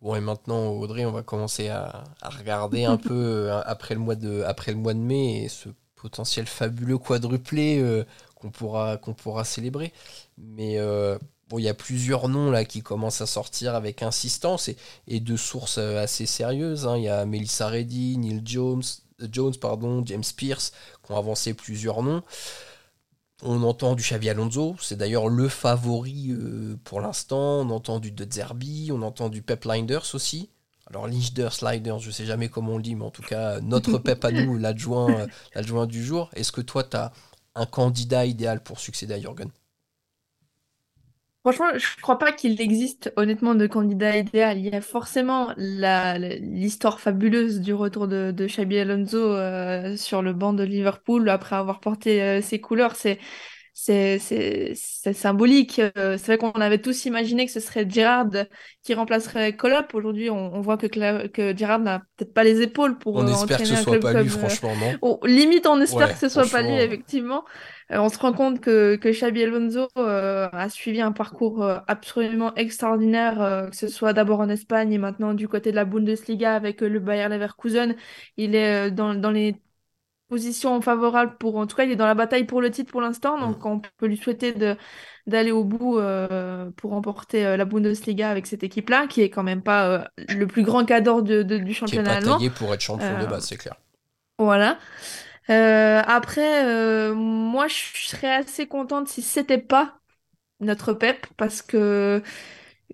[0.00, 4.14] Bon, et maintenant, Audrey, on va commencer à, à regarder un peu après le mois
[4.14, 5.68] de, après le mois de mai et ce
[6.00, 9.92] potentiel fabuleux quadruplé euh, qu'on pourra, célébrer.
[10.38, 11.18] Mais euh,
[11.52, 14.70] il y a plusieurs noms là qui commencent à sortir avec insistance
[15.06, 16.86] et, de sources euh, assez sérieuses.
[16.86, 16.96] hein.
[16.96, 18.82] Il y a Melissa Reddy, Neil Jones,
[19.30, 20.72] Jones pardon, James Pierce
[21.04, 22.22] qui ont avancé plusieurs noms.
[23.42, 26.34] On entend du Xavi Alonso, c'est d'ailleurs le favori
[26.84, 27.60] pour l'instant.
[27.60, 30.50] On entend du De Zerbi, on entend du Pep Linders aussi.
[30.90, 33.98] Alors Linders, Sliders, je sais jamais comment on le dit, mais en tout cas, notre
[33.98, 36.30] Pep à nous, l'adjoint euh, l'adjoint du jour.
[36.34, 37.12] Est-ce que toi, tu as
[37.54, 39.50] un candidat idéal pour succéder à Jürgen?
[41.42, 44.58] Franchement, je crois pas qu'il existe honnêtement de candidat idéal.
[44.58, 50.34] Il y a forcément l'histoire fabuleuse du retour de, de Xabi Alonso euh, sur le
[50.34, 52.94] banc de Liverpool après avoir porté euh, ses couleurs.
[52.94, 53.18] C'est
[53.84, 54.74] c'est
[55.14, 55.80] symbolique.
[55.96, 58.30] Euh, c'est vrai qu'on avait tous imaginé que ce serait Gerrard
[58.82, 59.94] qui remplacerait Klopp.
[59.94, 63.22] Aujourd'hui, on, on voit que Cla- que Gerrard n'a peut-être pas les épaules pour On
[63.22, 64.98] euh, espère que ce soit club pas lui, franchement, non?
[65.02, 67.44] Oh, limite, on espère Ouais, que ce soit pas lui, effectivement.
[67.92, 71.78] Euh, on se rend compte que, que Xabi Alonso euh, a suivi un parcours euh,
[71.88, 75.84] absolument extraordinaire, euh, que ce soit d'abord en Espagne et maintenant du côté de la
[75.84, 77.96] Bundesliga avec le Bayer Leverkusen.
[78.36, 79.56] Il est euh, dans, dans les
[80.30, 83.02] positions favorables pour, en tout cas, il est dans la bataille pour le titre pour
[83.02, 83.52] l'instant, Mm.
[83.52, 84.76] donc on peut lui souhaiter de,
[85.26, 89.42] d'aller au bout euh, pour remporter euh, la Bundesliga avec cette équipe-là, qui est quand
[89.42, 90.04] même pas euh,
[90.36, 93.18] le plus grand cadre de, de- du Qui est championnat pas taillé pour être champion
[93.18, 93.76] de base, c'est clair.
[94.38, 94.78] Voilà.
[95.48, 97.74] Après, moi, je
[98.08, 99.98] serais assez contente si c'était pas
[100.60, 102.22] notre Pep, parce que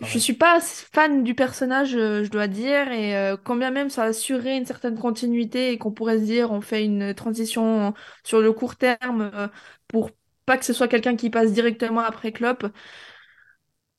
[0.01, 0.19] je Pareil.
[0.19, 4.05] suis pas fan du personnage, euh, je dois dire, et euh, quand bien même ça
[4.05, 8.53] assurait une certaine continuité et qu'on pourrait se dire on fait une transition sur le
[8.53, 9.49] court terme euh,
[9.89, 10.11] pour
[10.45, 12.67] pas que ce soit quelqu'un qui passe directement après Klopp.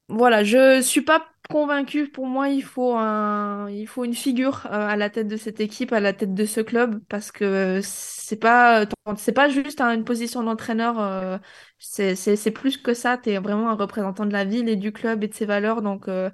[0.10, 2.10] Voilà, je suis pas convaincue.
[2.10, 5.60] Pour moi, il faut un, il faut une figure euh, à la tête de cette
[5.60, 8.86] équipe, à la tête de ce club, parce que c'est pas,
[9.18, 11.00] c'est pas juste hein, une position d'entraîneur.
[11.00, 11.38] euh,
[11.80, 13.18] c'est, plus que ça.
[13.18, 15.82] T'es vraiment un représentant de la ville et du club et de ses valeurs.
[15.82, 16.30] Donc euh,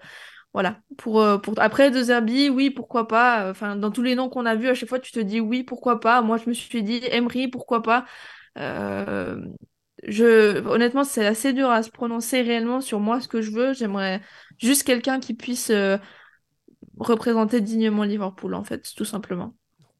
[0.53, 0.79] voilà.
[0.97, 3.49] Pour, euh, pour après De Zerbi, oui, pourquoi pas.
[3.49, 5.63] Enfin, dans tous les noms qu'on a vus, à chaque fois, tu te dis oui,
[5.63, 6.21] pourquoi pas.
[6.21, 8.05] Moi, je me suis dit Emery, pourquoi pas.
[8.57, 9.37] Euh,
[10.03, 13.73] je, honnêtement, c'est assez dur à se prononcer réellement sur moi ce que je veux.
[13.73, 14.21] J'aimerais
[14.59, 15.97] juste quelqu'un qui puisse euh,
[16.97, 19.53] représenter dignement Liverpool, en fait, tout simplement.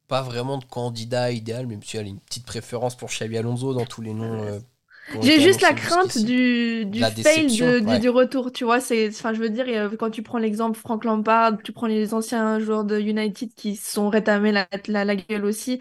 [0.08, 3.72] Pas vraiment de candidat idéal, même si elle a une petite préférence pour Xavi Alonso
[3.74, 4.42] dans tous les noms.
[4.44, 4.60] euh,
[5.20, 7.98] J'ai juste la crainte du, du La fail de- du, ouais.
[7.98, 8.80] du retour, tu vois.
[8.80, 12.14] C'est, enfin, je veux dire, euh, quand tu prends l'exemple Frank Lampard, tu prends les
[12.14, 15.80] anciens joueurs de United qui se sont rétamés la, la, la gueule aussi.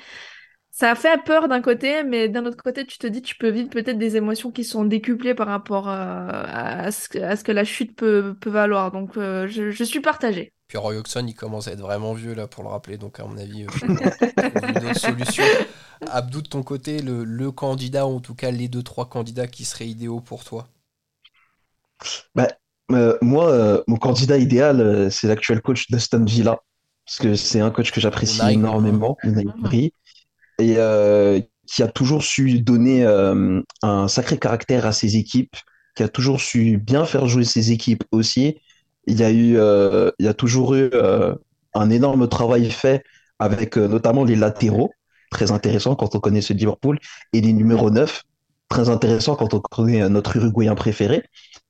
[0.75, 3.49] Ça a fait peur d'un côté, mais d'un autre côté, tu te dis, tu peux
[3.49, 7.43] vivre peut-être des émotions qui sont décuplées par rapport à, à ce, que- à ce
[7.43, 8.91] que la chute peut, peut valoir.
[8.91, 10.51] Donc, euh, je, je suis partagée.
[10.67, 13.25] Puis Roy Hodgson, il commence à être vraiment vieux là pour le rappeler, donc à
[13.25, 15.53] mon avis, euh, faut trouver d'autres solutions.
[16.05, 19.47] Abdou, de ton côté, le, le candidat, ou en tout cas les deux, trois candidats
[19.47, 20.67] qui seraient idéaux pour toi?
[22.35, 22.47] Bah,
[22.91, 26.59] euh, moi, euh, mon candidat idéal, euh, c'est l'actuel coach d'Aston Villa,
[27.05, 29.53] parce que c'est un coach que j'apprécie énormément, Unai.
[29.57, 29.93] Emery,
[30.63, 35.55] et euh, qui a toujours su donner euh, un sacré caractère à ses équipes,
[35.95, 38.57] qui a toujours su bien faire jouer ses équipes aussi.
[39.07, 40.89] il y a eu, euh, il y a toujours eu
[41.73, 43.03] un énorme travail fait
[43.39, 44.91] avec notamment les latéraux,
[45.29, 46.99] très intéressant quand on connaît ce Liverpool,
[47.33, 48.23] et les numéros 9,
[48.69, 51.23] très intéressant quand on connaît notre Uruguayen préféré.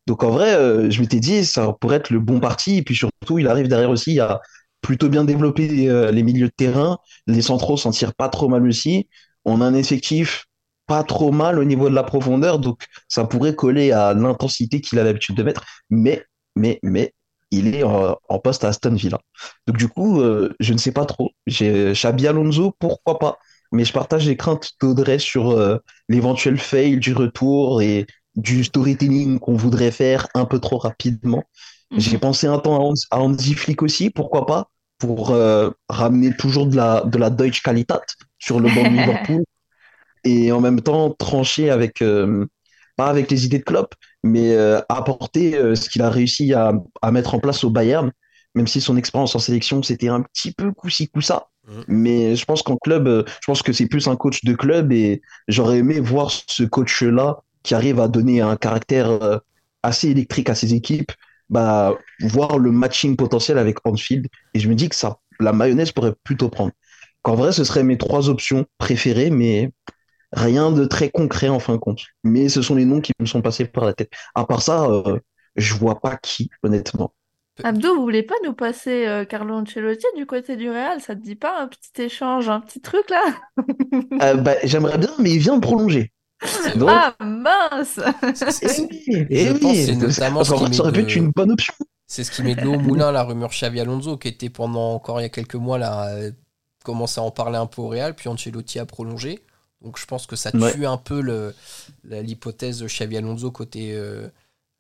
[0.06, 3.40] Donc en vrai, je m'étais dit, ça pourrait être le bon parti, et puis surtout,
[3.40, 4.42] il arrive derrière aussi à
[4.84, 8.68] plutôt bien développer euh, les milieux de terrain, les centraux s'en tirent pas trop mal
[8.68, 9.10] aussi,
[9.46, 10.46] on a un effectif
[10.86, 15.00] pas trop mal au niveau de la profondeur, donc ça pourrait coller à l'intensité qu'il
[15.00, 16.24] a l'habitude de mettre, mais,
[16.56, 17.14] mais, mais,
[17.52, 19.20] il est en, poste à Aston Villa.
[19.68, 21.32] Donc du coup, euh, je ne sais pas trop.
[21.46, 23.38] J'ai Xabi Alonso, pourquoi pas,
[23.72, 25.78] mais je partage les craintes d'Audrey sur euh,
[26.10, 31.44] l'éventuel fail du retour et du storytelling qu'on voudrait faire un peu trop rapidement.
[31.98, 32.20] J'ai Mhm.
[32.20, 36.68] pensé un temps à Hans, à Hansi Flick aussi, pourquoi pas, pour euh, ramener toujours
[36.68, 38.02] de la, de la Deutsche Qualität
[38.40, 39.44] sur le banc de Liverpool
[40.24, 42.46] et en même temps trancher avec, euh,
[42.96, 46.74] pas avec les idées de Klopp, mais euh, apporter euh, ce qu'il a réussi à,
[47.02, 48.12] à mettre en place au Bayern,
[48.56, 51.48] même si son expérience en sélection, c'était un petit peu coup-ci, coup-ça.
[51.68, 51.84] Mhm.
[51.88, 54.92] Mais je pense qu'en club, euh, je pense que c'est plus un coach de club
[54.94, 59.38] et j'aurais aimé voir ce coach-là qui arrive à donner un caractère euh,
[59.84, 61.12] assez électrique à ses équipes,
[61.50, 64.28] bah, voir le matching potentiel avec Anfield.
[64.54, 66.72] Et je me dis que ça, la mayonnaise pourrait plutôt prendre.
[67.22, 69.72] Qu'en vrai, ce seraient mes trois options préférées, mais
[70.34, 72.02] Rien de très concret en fin de compte.
[72.24, 74.12] Mais ce sont les noms qui me sont passés par la tête.
[74.34, 75.20] À part ça, euh,
[75.56, 77.14] je vois pas qui, honnêtement.
[77.64, 81.02] Abdou, vous voulez pas nous passer euh, Carlo Ancelotti du côté du Real?
[81.02, 83.24] Ça te dit pas un petit échange, un petit truc là?
[84.22, 86.13] Euh, bah, j'aimerais bien, mais il vient de prolonger.
[86.76, 88.00] Donc, Ah mince!
[88.36, 88.88] c'est-
[89.30, 91.74] et je pense notamment ce qui ça aurait pu de- être une bonne option.
[92.08, 94.94] C'est ce qui met de l'eau au moulin, la rumeur Xavi Alonso, qui était pendant
[94.94, 96.32] encore il y a quelques mois, là, euh,
[96.84, 99.40] commençait à en parler un peu au Real, puis Ancelotti a prolongé.
[99.82, 100.74] Donc je pense que ça Ouais.
[100.74, 101.22] tue un peu
[102.04, 104.28] l'hypothèse Xavi Alonso côté euh,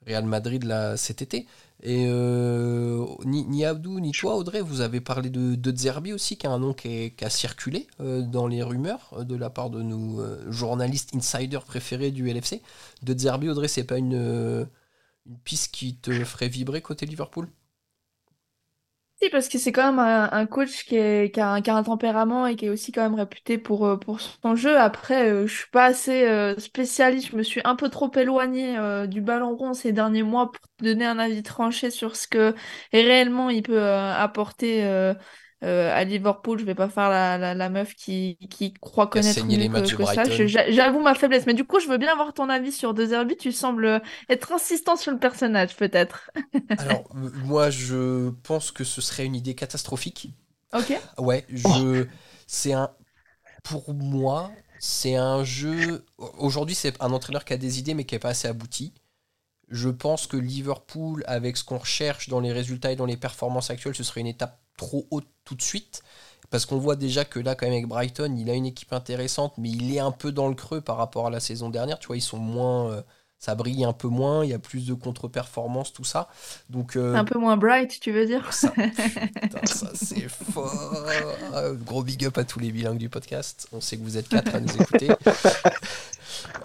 [0.06, 1.46] Real Madrid là, cet été.
[1.86, 6.46] Et euh, ni, Abdou ni toi, Audrey, vous avez parlé de, de Zerbi aussi, qui
[6.46, 9.82] est un nom qui, a circulé euh, dans les rumeurs euh, de la part de
[9.82, 12.62] nos journalistes insiders préférés du LFC.
[13.02, 14.14] De Zerbi, Audrey, c'est pas une,
[15.26, 17.50] une piste qui te ferait vibrer côté Liverpool?
[19.22, 22.70] Si, parce que c'est quand même un, coach qui, a un, tempérament et qui est
[22.70, 24.78] aussi quand même réputé pour, euh, pour son jeu.
[24.78, 28.78] Après, euh, je suis pas assez euh, spécialiste, je me suis un peu trop éloignée
[28.78, 32.54] euh, du ballon rond ces derniers mois pour donner un avis tranché sur ce que
[32.92, 34.84] réellement il peut euh, apporter
[35.64, 36.60] euh, à Liverpool.
[36.60, 39.96] Je vais pas faire la, la, la meuf qui, qui croit connaître les mieux matchs
[39.96, 40.24] que, ça.
[40.70, 43.38] J'avoue ma faiblesse, mais du coup, je veux bien avoir ton avis sur De Zerbi.
[43.38, 44.00] Tu sembles euh,
[44.30, 46.32] être insistant sur le personnage, peut-être.
[46.78, 50.30] Alors, moi, je pense que ce serait une idée catastrophique.
[50.74, 50.94] Ok?
[51.18, 52.08] Ouais, je.
[52.48, 52.92] C'est un.
[53.64, 56.06] Pour moi, c'est un jeu.
[56.38, 58.94] Aujourd'hui, c'est un entraîneur qui a des idées, mais qui n'est pas assez abouti.
[59.70, 63.70] Je pense que Liverpool, avec ce qu'on recherche dans les résultats et dans les performances
[63.70, 66.04] actuelles, ce serait une étape trop haute tout de suite.
[66.50, 69.54] Parce qu'on voit déjà que là, quand même, avec Brighton, il a une équipe intéressante,
[69.58, 71.98] mais il est un peu dans le creux par rapport à la saison dernière.
[72.00, 72.92] Tu vois, ils sont moins.
[72.92, 73.02] euh,
[73.40, 76.30] ça brille un peu moins, il y a plus de contre-performances, tout ça.
[76.70, 78.54] Donc, euh, Un peu moins bright, tu veux dire?
[78.54, 78.72] ça,
[79.42, 80.72] putain, ça c'est fort.
[81.86, 83.68] Gros big up à tous les bilingues du podcast.
[83.74, 85.10] On sait que vous êtes quatre à nous écouter.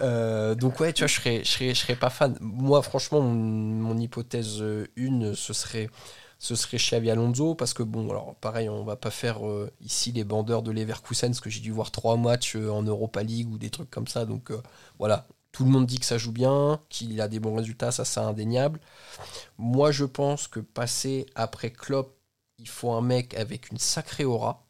[0.01, 2.35] Euh, donc ouais, tu vois, je serais, je serais, je serais pas fan.
[2.41, 4.63] Moi, franchement, mon, mon hypothèse
[4.95, 5.89] une, ce serait,
[6.39, 10.13] ce serait Xavi Alonso, parce que bon, alors pareil, on va pas faire euh, ici
[10.13, 13.51] les bandeurs de Leverkusen, parce que j'ai dû voir trois matchs euh, en Europa League
[13.51, 14.25] ou des trucs comme ça.
[14.25, 14.61] Donc euh,
[14.97, 18.05] voilà, tout le monde dit que ça joue bien, qu'il a des bons résultats, ça
[18.05, 18.79] c'est indéniable.
[19.57, 22.15] Moi, je pense que passer après Klopp,
[22.57, 24.65] il faut un mec avec une sacrée aura.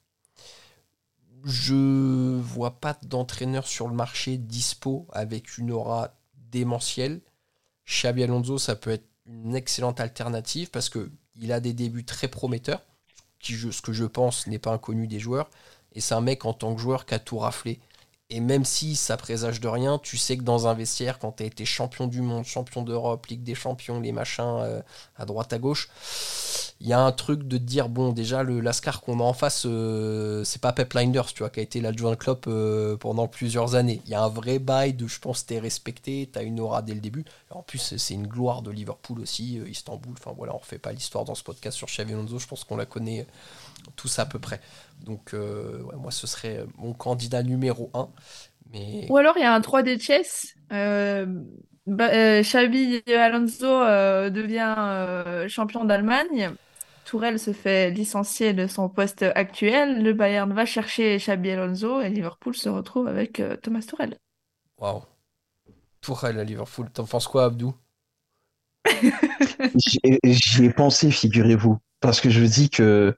[1.46, 7.22] Je vois pas d'entraîneur sur le marché dispo avec une aura démentielle.
[7.86, 12.28] Xabi Alonso, ça peut être une excellente alternative parce que il a des débuts très
[12.28, 12.82] prometteurs,
[13.42, 15.50] ce que je pense n'est pas inconnu des joueurs.
[15.94, 17.80] Et c'est un mec en tant que joueur qui a tout raflé.
[18.32, 21.44] Et même si ça présage de rien, tu sais que dans un vestiaire, quand tu
[21.44, 24.82] été champion du monde, champion d'Europe, Ligue des champions, les machins euh,
[25.18, 25.90] à droite à gauche,
[26.82, 29.64] il y a un truc de dire bon, déjà, le Lascar qu'on a en face,
[29.66, 33.76] euh, c'est pas Pep Linders, tu vois, qui a été l'adjoint Klopp euh, pendant plusieurs
[33.76, 34.02] années.
[34.06, 36.94] Il y a un vrai bail de je pense, t'es respecté, t'as une aura dès
[36.94, 37.26] le début.
[37.50, 40.14] En plus, c'est une gloire de Liverpool aussi, euh, Istanbul.
[40.18, 42.86] Enfin voilà, on refait pas l'histoire dans ce podcast sur Xavi je pense qu'on la
[42.86, 43.26] connaît
[43.96, 44.62] tous à peu près.
[45.02, 48.10] Donc, euh, ouais, moi, ce serait mon candidat numéro 1.
[48.72, 50.56] Mais Ou alors il y a un 3D chess.
[50.72, 51.26] Euh,
[51.88, 56.56] bah, euh, Xabi Alonso euh, devient euh, champion d'Allemagne.
[57.06, 60.04] Tourelle se fait licencier de son poste actuel.
[60.04, 64.20] Le Bayern va chercher Xabi Alonso et Liverpool se retrouve avec euh, Thomas Tourelle.
[64.80, 65.04] waouh.
[66.02, 66.92] Tourelle à Liverpool.
[66.92, 67.76] T'en penses quoi, Abdou?
[70.24, 73.16] J'y ai pensé, figurez-vous, parce que je dis que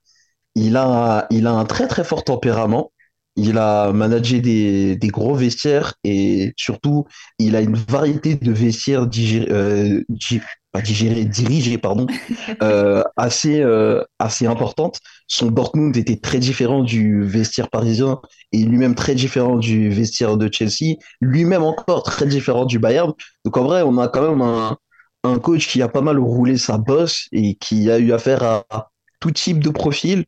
[0.55, 2.91] il a, il a un très très fort tempérament.
[3.37, 7.05] Il a managé des, des gros vestiaires et surtout,
[7.39, 10.41] il a une variété de vestiaires digérés, euh, di-
[10.73, 12.07] pas digérés, dirigés, pardon,
[12.61, 14.99] euh, assez, euh, assez importante.
[15.27, 18.19] Son Dortmund était très différent du vestiaire parisien
[18.51, 23.13] et lui-même très différent du vestiaire de Chelsea, lui-même encore très différent du Bayern.
[23.45, 24.77] Donc en vrai, on a quand même un,
[25.23, 28.91] un coach qui a pas mal roulé sa bosse et qui a eu affaire à
[29.19, 30.25] tout type de profil.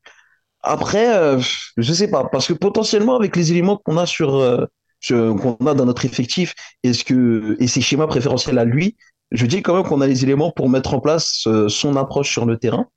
[0.64, 1.39] Après, euh,
[1.78, 4.66] je sais pas, parce que potentiellement avec les éléments qu'on a sur, euh,
[5.09, 8.95] qu'on a dans notre effectif, est-ce que et ses schémas préférentiels à lui,
[9.32, 12.32] je dis quand même qu'on a les éléments pour mettre en place euh, son approche
[12.32, 12.88] sur le terrain.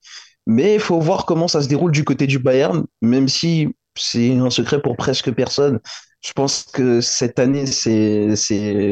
[0.46, 4.32] Mais il faut voir comment ça se déroule du côté du Bayern, même si c'est
[4.36, 5.80] un secret pour presque personne.
[6.24, 8.36] Je pense que cette année, c'est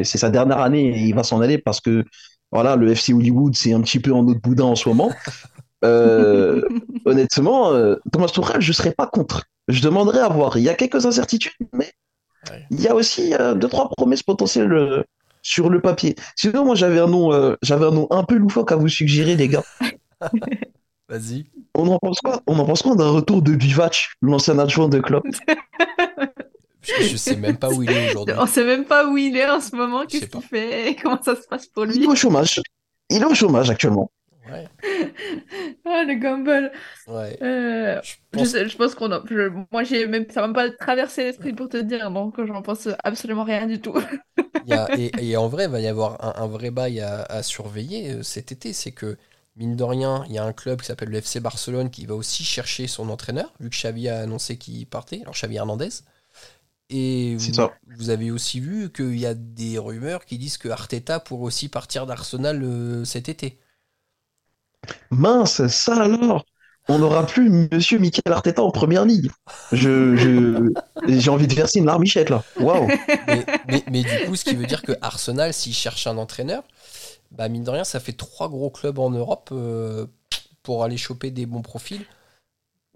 [0.04, 2.04] sa dernière année et il va s'en aller parce que
[2.50, 5.10] voilà, le FC Hollywood, c'est un petit peu en autre boudin en ce moment.
[5.84, 6.62] Euh,
[7.04, 9.44] honnêtement, euh, Thomas Tuchel, je serais pas contre.
[9.68, 10.56] Je demanderais à voir.
[10.56, 11.92] Il y a quelques incertitudes, mais
[12.50, 12.62] Ouais.
[12.70, 15.02] il y a aussi euh, deux, trois promesses potentielles euh,
[15.40, 16.14] sur le papier.
[16.36, 19.34] Sinon, moi, j'avais un nom, euh, j'avais un nom un peu loufoque à vous suggérer,
[19.34, 19.62] les gars.
[21.08, 21.46] Vas-y.
[21.74, 22.40] On en pense quoi?
[22.46, 25.24] On en pense quoi d'un retour de Bivac, l'ancien adjoint de Klopp?
[26.82, 28.34] Je, je sais même pas où il est aujourd'hui.
[28.38, 30.38] On sait même pas où il est en ce moment, Je sais qu'est-ce pas.
[30.40, 30.90] qu'il fait?
[30.90, 32.04] Et comment ça se passe pour Il lui.
[32.04, 32.60] est au chômage.
[33.10, 34.10] Il est au chômage actuellement.
[34.44, 34.70] Ouais,
[35.84, 36.72] Ah, le Gumball.
[37.06, 37.42] ouais.
[37.42, 39.22] Euh, Je pense sais- je pense qu'on a.
[39.28, 40.26] je- moi, j'ai même.
[40.30, 43.94] Ça m'a pas traversé l'esprit pour te dire, donc j'en pense absolument rien du tout.
[44.62, 47.00] Il y a- et, et en vrai, il va y avoir un, un vrai bail
[47.00, 48.72] à, à surveiller euh, cet été.
[48.72, 49.16] C'est que,
[49.56, 52.14] mine de rien, il y a un club qui s'appelle le FC Barcelone qui va
[52.14, 55.20] aussi chercher son entraîneur, vu que Xavi a annoncé qu'il partait.
[55.22, 55.88] Alors, Xavi Hernandez.
[56.90, 57.78] Et C'est vous, ça.
[57.86, 61.68] vous avez aussi vu qu'il y a des rumeurs qui disent que Arteta pourrait aussi
[61.68, 63.58] partir d'Arsenal euh, cet été.
[65.10, 66.44] Mince, ça alors,
[66.88, 69.30] on n'aura plus Monsieur Mikel Arteta en première ligue.
[69.72, 70.70] Je,
[71.08, 72.42] j'ai envie de verser une larmichette là.
[72.60, 72.88] Waouh.
[73.90, 76.62] Mais du coup, ce qui veut dire que Arsenal, s'il cherche un entraîneur,
[77.30, 80.06] bah mine de rien, ça fait trois gros clubs en Europe euh,
[80.62, 82.04] pour aller choper des bons profils.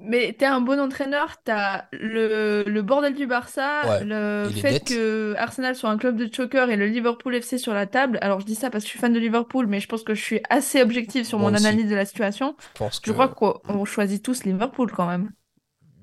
[0.01, 4.85] Mais t'es un bon entraîneur, t'as le, le bordel du Barça, Ouais, le fait dettes.
[4.89, 8.19] que Arsenal soit un club de choker et le Liverpool FC sur la table.
[8.23, 10.15] Alors je dis ça parce que je suis fan de Liverpool, mais je pense que
[10.15, 11.67] je suis assez objective sur Moi mon aussi.
[11.67, 12.55] analyse de la situation.
[12.75, 15.31] Je pense que, Je crois qu'on on choisit tous Liverpool quand même.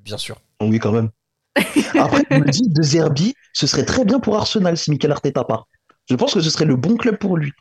[0.04, 0.42] bien sûr.
[0.62, 1.10] Oui, quand même.
[1.98, 5.46] Après, je me dis, De Zerbi, ce serait très bien pour Arsenal si Mikel Arteta
[5.46, 5.68] part.
[6.10, 7.54] Je pense que ce serait le bon club pour lui.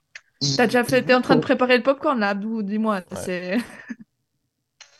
[0.56, 3.02] T'as déjà fait, t'es en train de préparer le popcorn là, Abdou, dis-moi.
[3.14, 3.56] C'est...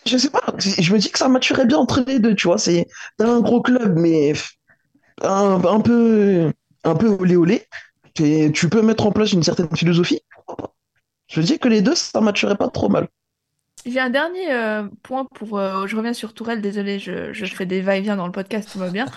[0.06, 2.58] Je sais pas, je me dis que ça maturait bien entre les deux, tu vois.
[2.58, 2.86] C'est
[3.18, 4.34] un gros club, mais
[5.22, 6.52] un, un peu,
[6.84, 7.66] un peu olé olé.
[8.20, 10.20] Et tu peux mettre en place une certaine philosophie.
[11.26, 13.08] Je me dis que les deux, ça maturait pas trop mal.
[13.86, 15.58] J'ai un dernier euh, point pour.
[15.58, 18.78] euh, je reviens sur Tourelle, désolé, je, je fais des va-et-vient dans le podcast, tout
[18.78, 19.10] va bien.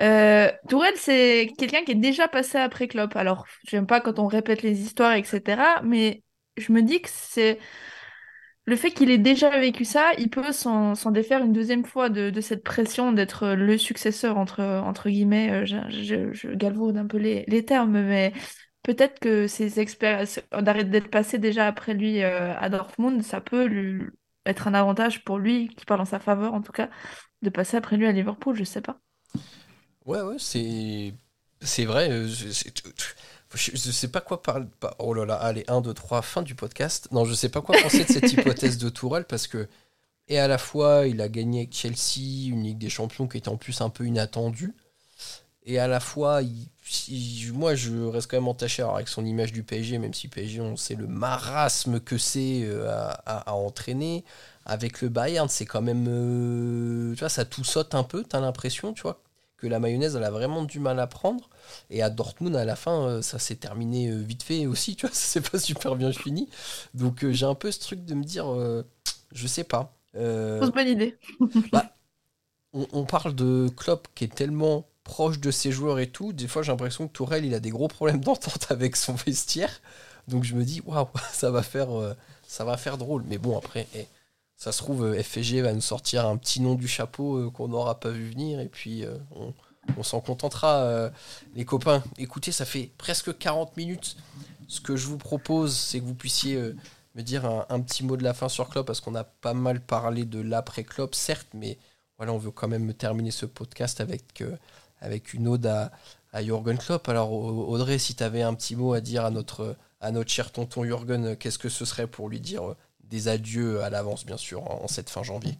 [0.00, 3.16] Euh, Tourelle, c'est quelqu'un qui est déjà passé après Klopp.
[3.16, 5.80] Alors, j'aime pas quand on répète les histoires, etc.
[5.82, 6.22] Mais
[6.56, 7.58] je me dis que c'est.
[8.64, 12.40] Le fait qu'il ait déjà vécu ça, il peut s'en défaire une deuxième fois de,
[12.40, 15.50] cette pression d'être le successeur, entre, entre guillemets.
[15.50, 18.32] euh, Je, je, je galvaude un peu les, termes, mais
[18.84, 23.68] peut-être que ces expériences, d'arrêter d'être passé déjà après lui euh, à Dortmund, ça peut
[24.46, 26.88] être un avantage pour lui, qui parle en sa faveur en tout cas,
[27.42, 29.00] de passer après lui à Liverpool, je sais pas.
[30.04, 32.10] Ouais, ouais, c'est vrai.
[32.10, 32.28] euh,
[33.54, 34.66] je, je sais pas quoi parler.
[34.98, 37.08] Oh là là, allez, 1, 2, 3, fin du podcast.
[37.12, 39.68] Non, je sais pas quoi penser de cette hypothèse de Tourelle parce que,
[40.28, 43.48] et à la fois, il a gagné avec Chelsea une Ligue des Champions qui était
[43.50, 44.74] en plus un peu inattendue.
[45.64, 46.68] Et à la fois, il-
[47.08, 50.60] il- moi, je reste quand même entaché avec son image du PSG, même si PSG,
[50.60, 54.24] on sait le marasme que c'est euh, à, à- à entraîner.
[54.64, 56.06] Avec le Bayern, c'est quand même.
[56.08, 59.20] euh, tu vois, ça tout saute un peu, t'as l'impression, tu vois,
[59.62, 61.48] que la mayonnaise, elle a vraiment du mal à prendre.
[61.88, 65.06] Et à Dortmund, à la fin, euh, ça s'est terminé euh, vite fait aussi, tu
[65.06, 66.48] vois, ça s'est pas super bien fini.
[66.94, 68.46] Donc euh, j'ai un peu ce truc de me dire,
[69.32, 69.94] je sais pas.
[70.14, 71.16] Fausse bonne idée.
[72.72, 76.32] on, on parle de Klopp qui est tellement proche de ses joueurs et tout.
[76.32, 79.80] Des fois, j'ai l'impression que Tourelle, il a des gros problèmes d'entente avec son vestiaire.
[80.28, 82.14] Donc je me dis, waouh, ça va faire, euh,
[82.46, 83.24] ça va faire drôle.
[83.28, 84.06] Mais bon, après, eh,
[84.62, 87.66] ça se trouve, euh, FG va nous sortir un petit nom du chapeau euh, qu'on
[87.66, 88.60] n'aura pas vu venir.
[88.60, 89.18] Et puis, euh,
[89.96, 91.10] on, s'en contentera,
[91.56, 92.04] les copains.
[92.16, 94.16] Écoutez, ça fait presque 40 minutes.
[94.68, 96.56] Ce que je vous propose, c'est que vous puissiez
[97.16, 99.80] me dire un, petit mot de la fin sur Klopp, parce qu'on a pas mal
[99.80, 101.76] parlé de l'après-Klopp, certes, mais
[102.16, 104.44] voilà, on veut quand même terminer ce podcast avec,
[105.34, 105.90] une ode à,
[106.32, 107.08] à Jürgen Klopp.
[107.08, 110.30] Alors, Au- Audrey, si tu avais un petit mot à dire à notre, à notre
[110.30, 112.76] cher tonton Jürgen, qu'est-ce que ce serait pour lui dire
[113.12, 115.58] des adieux à l'avance, bien sûr, en, en cette fin janvier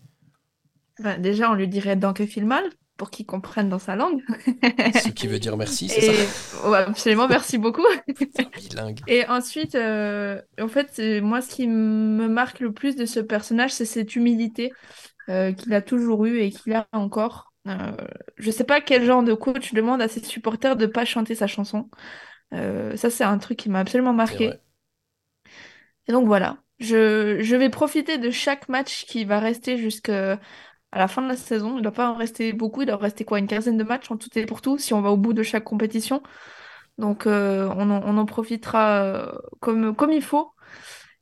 [0.99, 2.65] Bah, déjà, on lui dirait Danke vielmal
[2.97, 4.23] pour qu'il comprenne dans sa langue.
[4.91, 6.25] Ce qui veut dire merci, c'est Et ça?
[6.65, 7.83] ouais, absolument, merci beaucoup.
[8.55, 9.05] Bilingue.
[9.07, 13.73] Et ensuite, euh, en fait, moi, ce qui me marque le plus de ce personnage,
[13.73, 14.77] c'est cette humilité
[15.31, 17.55] euh, qu'il a toujours eue et qu'il a encore.
[17.69, 17.93] Euh,
[18.39, 21.47] je sais pas quel genre de coach demande à ses supporters de pas chanter sa
[21.49, 21.91] chanson.
[22.55, 24.63] Euh, ça, c'est un truc qui m'a absolument marqué.
[26.07, 30.39] Et donc voilà, je, vais profiter de chaque match qui va rester jusqu'à
[30.93, 31.77] la fin de la saison.
[31.79, 34.17] Il doit pas en rester beaucoup, il doit rester quoi, une quinzaine de matchs en
[34.17, 36.23] tout et pour tout, si on va au bout de chaque compétition.
[36.99, 40.51] Donc euh, on en, profitera euh, comme, il faut.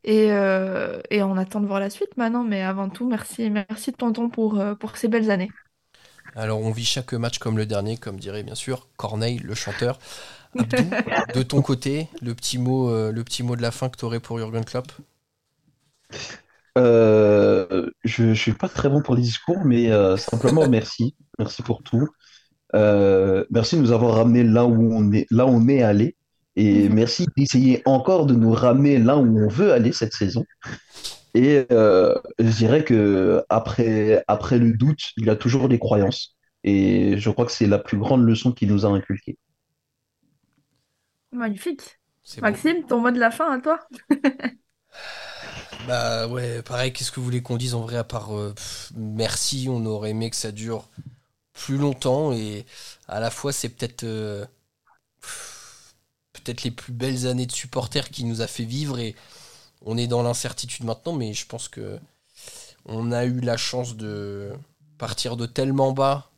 [0.02, 3.92] Et, euh, et on attend de voir la suite maintenant, mais avant tout, merci, merci
[3.92, 5.50] tonton pour, pour ces belles années.
[6.36, 9.98] Alors, on vit chaque match comme le dernier, comme dirait bien sûr Corneille, le chanteur.
[10.58, 10.76] Abdou,
[11.34, 14.20] de ton côté, le petit mot, le petit mot de la fin que tu aurais
[14.20, 14.90] pour Jürgen Klopp?
[16.78, 21.16] Euh, je ne suis pas très bon pour les discours, mais euh, simplement merci.
[21.38, 22.08] Merci pour tout.
[22.74, 26.16] Euh, merci de nous avoir ramené là où on est, là où on est allé.
[26.56, 26.94] Et Mhm.
[26.94, 30.44] merci d'essayer encore de nous ramener là où on veut aller cette saison.
[31.34, 36.36] Et euh, je dirais que après, après le doute, il y a toujours des croyances.
[36.64, 39.38] Et je crois que c'est la plus grande leçon qu'il nous a inculquée.
[41.32, 41.98] Magnifique.
[42.42, 42.42] Beau.
[42.42, 43.80] Maxime, ton mot de la fin à toi?
[45.86, 48.54] Bah ouais, pareil, qu'est-ce que vous voulez qu'on dise en vrai à part euh,
[48.94, 50.88] merci, on aurait aimé que ça dure
[51.54, 52.66] plus longtemps et
[53.08, 54.46] à la fois c'est peut-être euh,
[56.32, 59.14] peut-être les plus belles années de supporters qui nous a fait vivre et
[59.82, 61.98] on est dans l'incertitude maintenant mais je pense que
[62.86, 64.52] on a eu la chance de
[64.98, 66.29] partir de tellement bas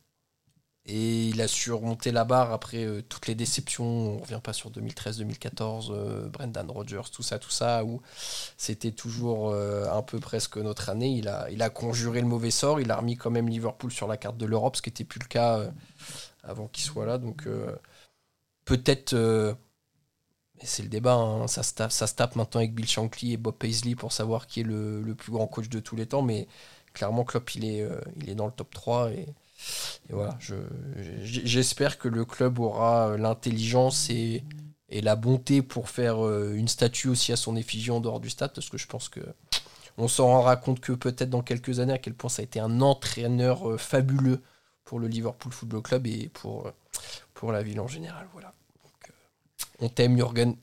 [0.85, 4.53] et il a su remonter la barre après euh, toutes les déceptions, on revient pas
[4.53, 8.03] sur 2013-2014, euh, Brendan Rodgers, tout ça, tout ça, où
[8.57, 11.11] c'était toujours euh, un peu presque notre année.
[11.12, 12.80] Il a, il a conjuré le mauvais sort.
[12.80, 15.20] Il a remis quand même Liverpool sur la carte de l'Europe, ce qui n'était plus
[15.20, 15.70] le cas
[16.43, 17.18] avant qu'il soit là.
[17.18, 17.47] Donc
[18.64, 19.14] peut-être,
[20.62, 23.37] c'est le débat, hein, ça, se tape, ça se tape maintenant avec Bill Shankly et
[23.37, 26.22] Bob Paisley pour savoir qui est le, plus grand coach de tous les temps.
[26.22, 26.49] Mais
[26.93, 27.89] clairement, Klopp, il est,
[28.20, 29.12] il est dans le top 3.
[29.12, 29.26] Et,
[31.23, 34.45] j'espère que le club aura euh, l'intelligence et,
[34.89, 38.31] et la bonté pour faire euh, une statue aussi à son effigie en dehors du
[38.31, 39.21] stade, parce que je pense que
[39.99, 42.61] on s'en rendra compte que peut-être dans quelques années à quel point ça a été
[42.61, 44.41] un entraîneur euh, fabuleux
[44.85, 46.71] pour le Liverpool Football Club et pour,
[47.35, 48.27] pour la ville en général.
[48.33, 48.53] Voilà.
[49.81, 50.57] On t'aime, Jürgen.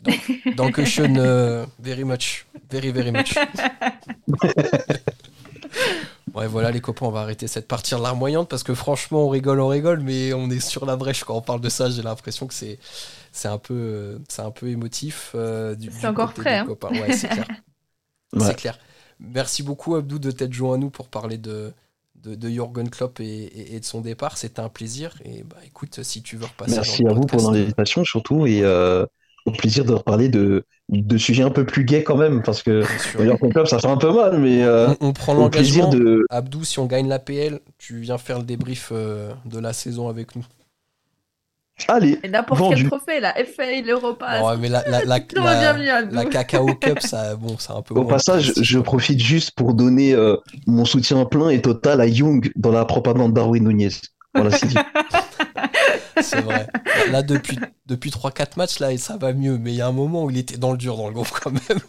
[0.00, 2.46] Donc, Dankeschön euh, very much.
[2.70, 3.34] Very, very much.
[6.34, 9.60] Ouais, voilà, les copains, on va arrêter cette partie larmoyante parce que franchement, on rigole,
[9.60, 11.90] on rigole, mais on est sur la brèche quand on parle de ça.
[11.90, 12.78] J'ai l'impression que c'est
[13.32, 15.32] c'est un peu c'est un peu émotif.
[15.36, 16.64] euh, du- C'est du encore côté frais, hein.
[16.66, 16.92] copains.
[16.94, 17.46] Ouais, c'est clair.
[18.34, 18.40] Ouais.
[18.40, 18.78] C'est clair.
[19.20, 21.72] Merci beaucoup, Abdou, de t'être joint à nous pour parler de,
[22.16, 24.38] de, de Jürgen Klopp et, et- et de son départ.
[24.38, 25.14] C'était un plaisir.
[25.24, 29.04] Et bah, écoute, si tu veux repasser Merci à vous pour l'invitation surtout et euh,
[29.46, 32.82] au plaisir de reparler de, de sujets un peu plus gays quand même parce que
[33.16, 35.88] d'ailleurs ton club ça fait un peu mal mais euh, on, on prend l'engagement.
[35.90, 39.72] de Abdou, si on gagne la PL, tu viens faire le débrief euh, de la
[39.72, 40.44] saison avec nous.
[41.88, 45.74] allez Et n'importe quel trophée, la FA, l'Europa, Ouais, mais la, la, la, tout va
[45.74, 47.94] bien la, Cacao Cup, ça, bon, c'est un peu.
[47.94, 50.36] au moins passage je profite juste pour donner euh,
[50.66, 53.90] mon soutien plein et total à Young dans la propagande Darwin Nunez
[54.34, 54.76] voilà c'est dit
[56.22, 56.68] C'est vrai.
[57.10, 59.58] Là, depuis, depuis 3-4 matchs, là, et ça va mieux.
[59.58, 61.30] Mais il y a un moment où il était dans le dur, dans le groupe,
[61.30, 61.80] quand même.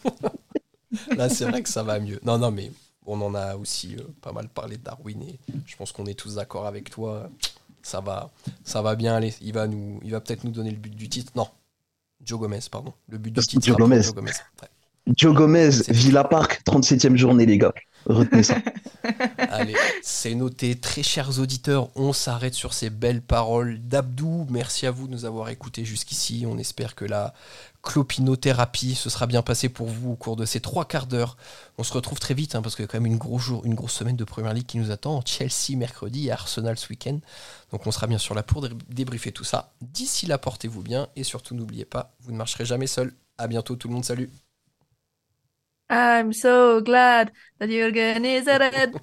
[1.17, 2.19] là, c'est vrai que ça va mieux.
[2.23, 2.71] Non, non, mais
[3.05, 6.17] on en a aussi euh, pas mal parlé de Darwin et je pense qu'on est
[6.17, 7.30] tous d'accord avec toi.
[7.84, 8.32] Ça va,
[8.63, 9.34] ça va bien aller.
[9.41, 11.32] Il va, nous, il va peut-être nous donner le but du titre.
[11.36, 11.47] Non,
[12.23, 12.93] Joe Gomez, pardon.
[13.09, 13.65] Le but du titre.
[13.65, 14.01] Joe Gomez.
[15.15, 17.73] Joe Gomez Villa Park 37e journée les gars
[18.06, 18.56] retenez ça
[19.38, 20.76] Allez, c'est noté.
[20.76, 24.47] Très chers auditeurs, on s'arrête sur ces belles paroles d'Abdou.
[24.49, 26.45] Merci à vous de nous avoir écoutés jusqu'ici.
[26.47, 27.34] On espère que la
[27.84, 31.38] clopinothérapie se sera bien passée pour vous au cours de ces trois quarts d'heure.
[31.78, 33.64] On se retrouve très vite hein, parce qu'il y a quand même une, gros jour,
[33.66, 35.22] une grosse semaine de Première Ligue qui nous attend.
[35.26, 37.20] Chelsea mercredi et Arsenal ce week-end.
[37.72, 39.74] Donc on sera bien sûr là pour dé- débriefer tout ça.
[39.82, 43.14] D'ici là, portez-vous bien et surtout n'oubliez pas, vous ne marcherez jamais seul.
[43.38, 44.32] À bientôt tout le monde, salut
[45.89, 48.99] I'm so glad that Jürgen is a red.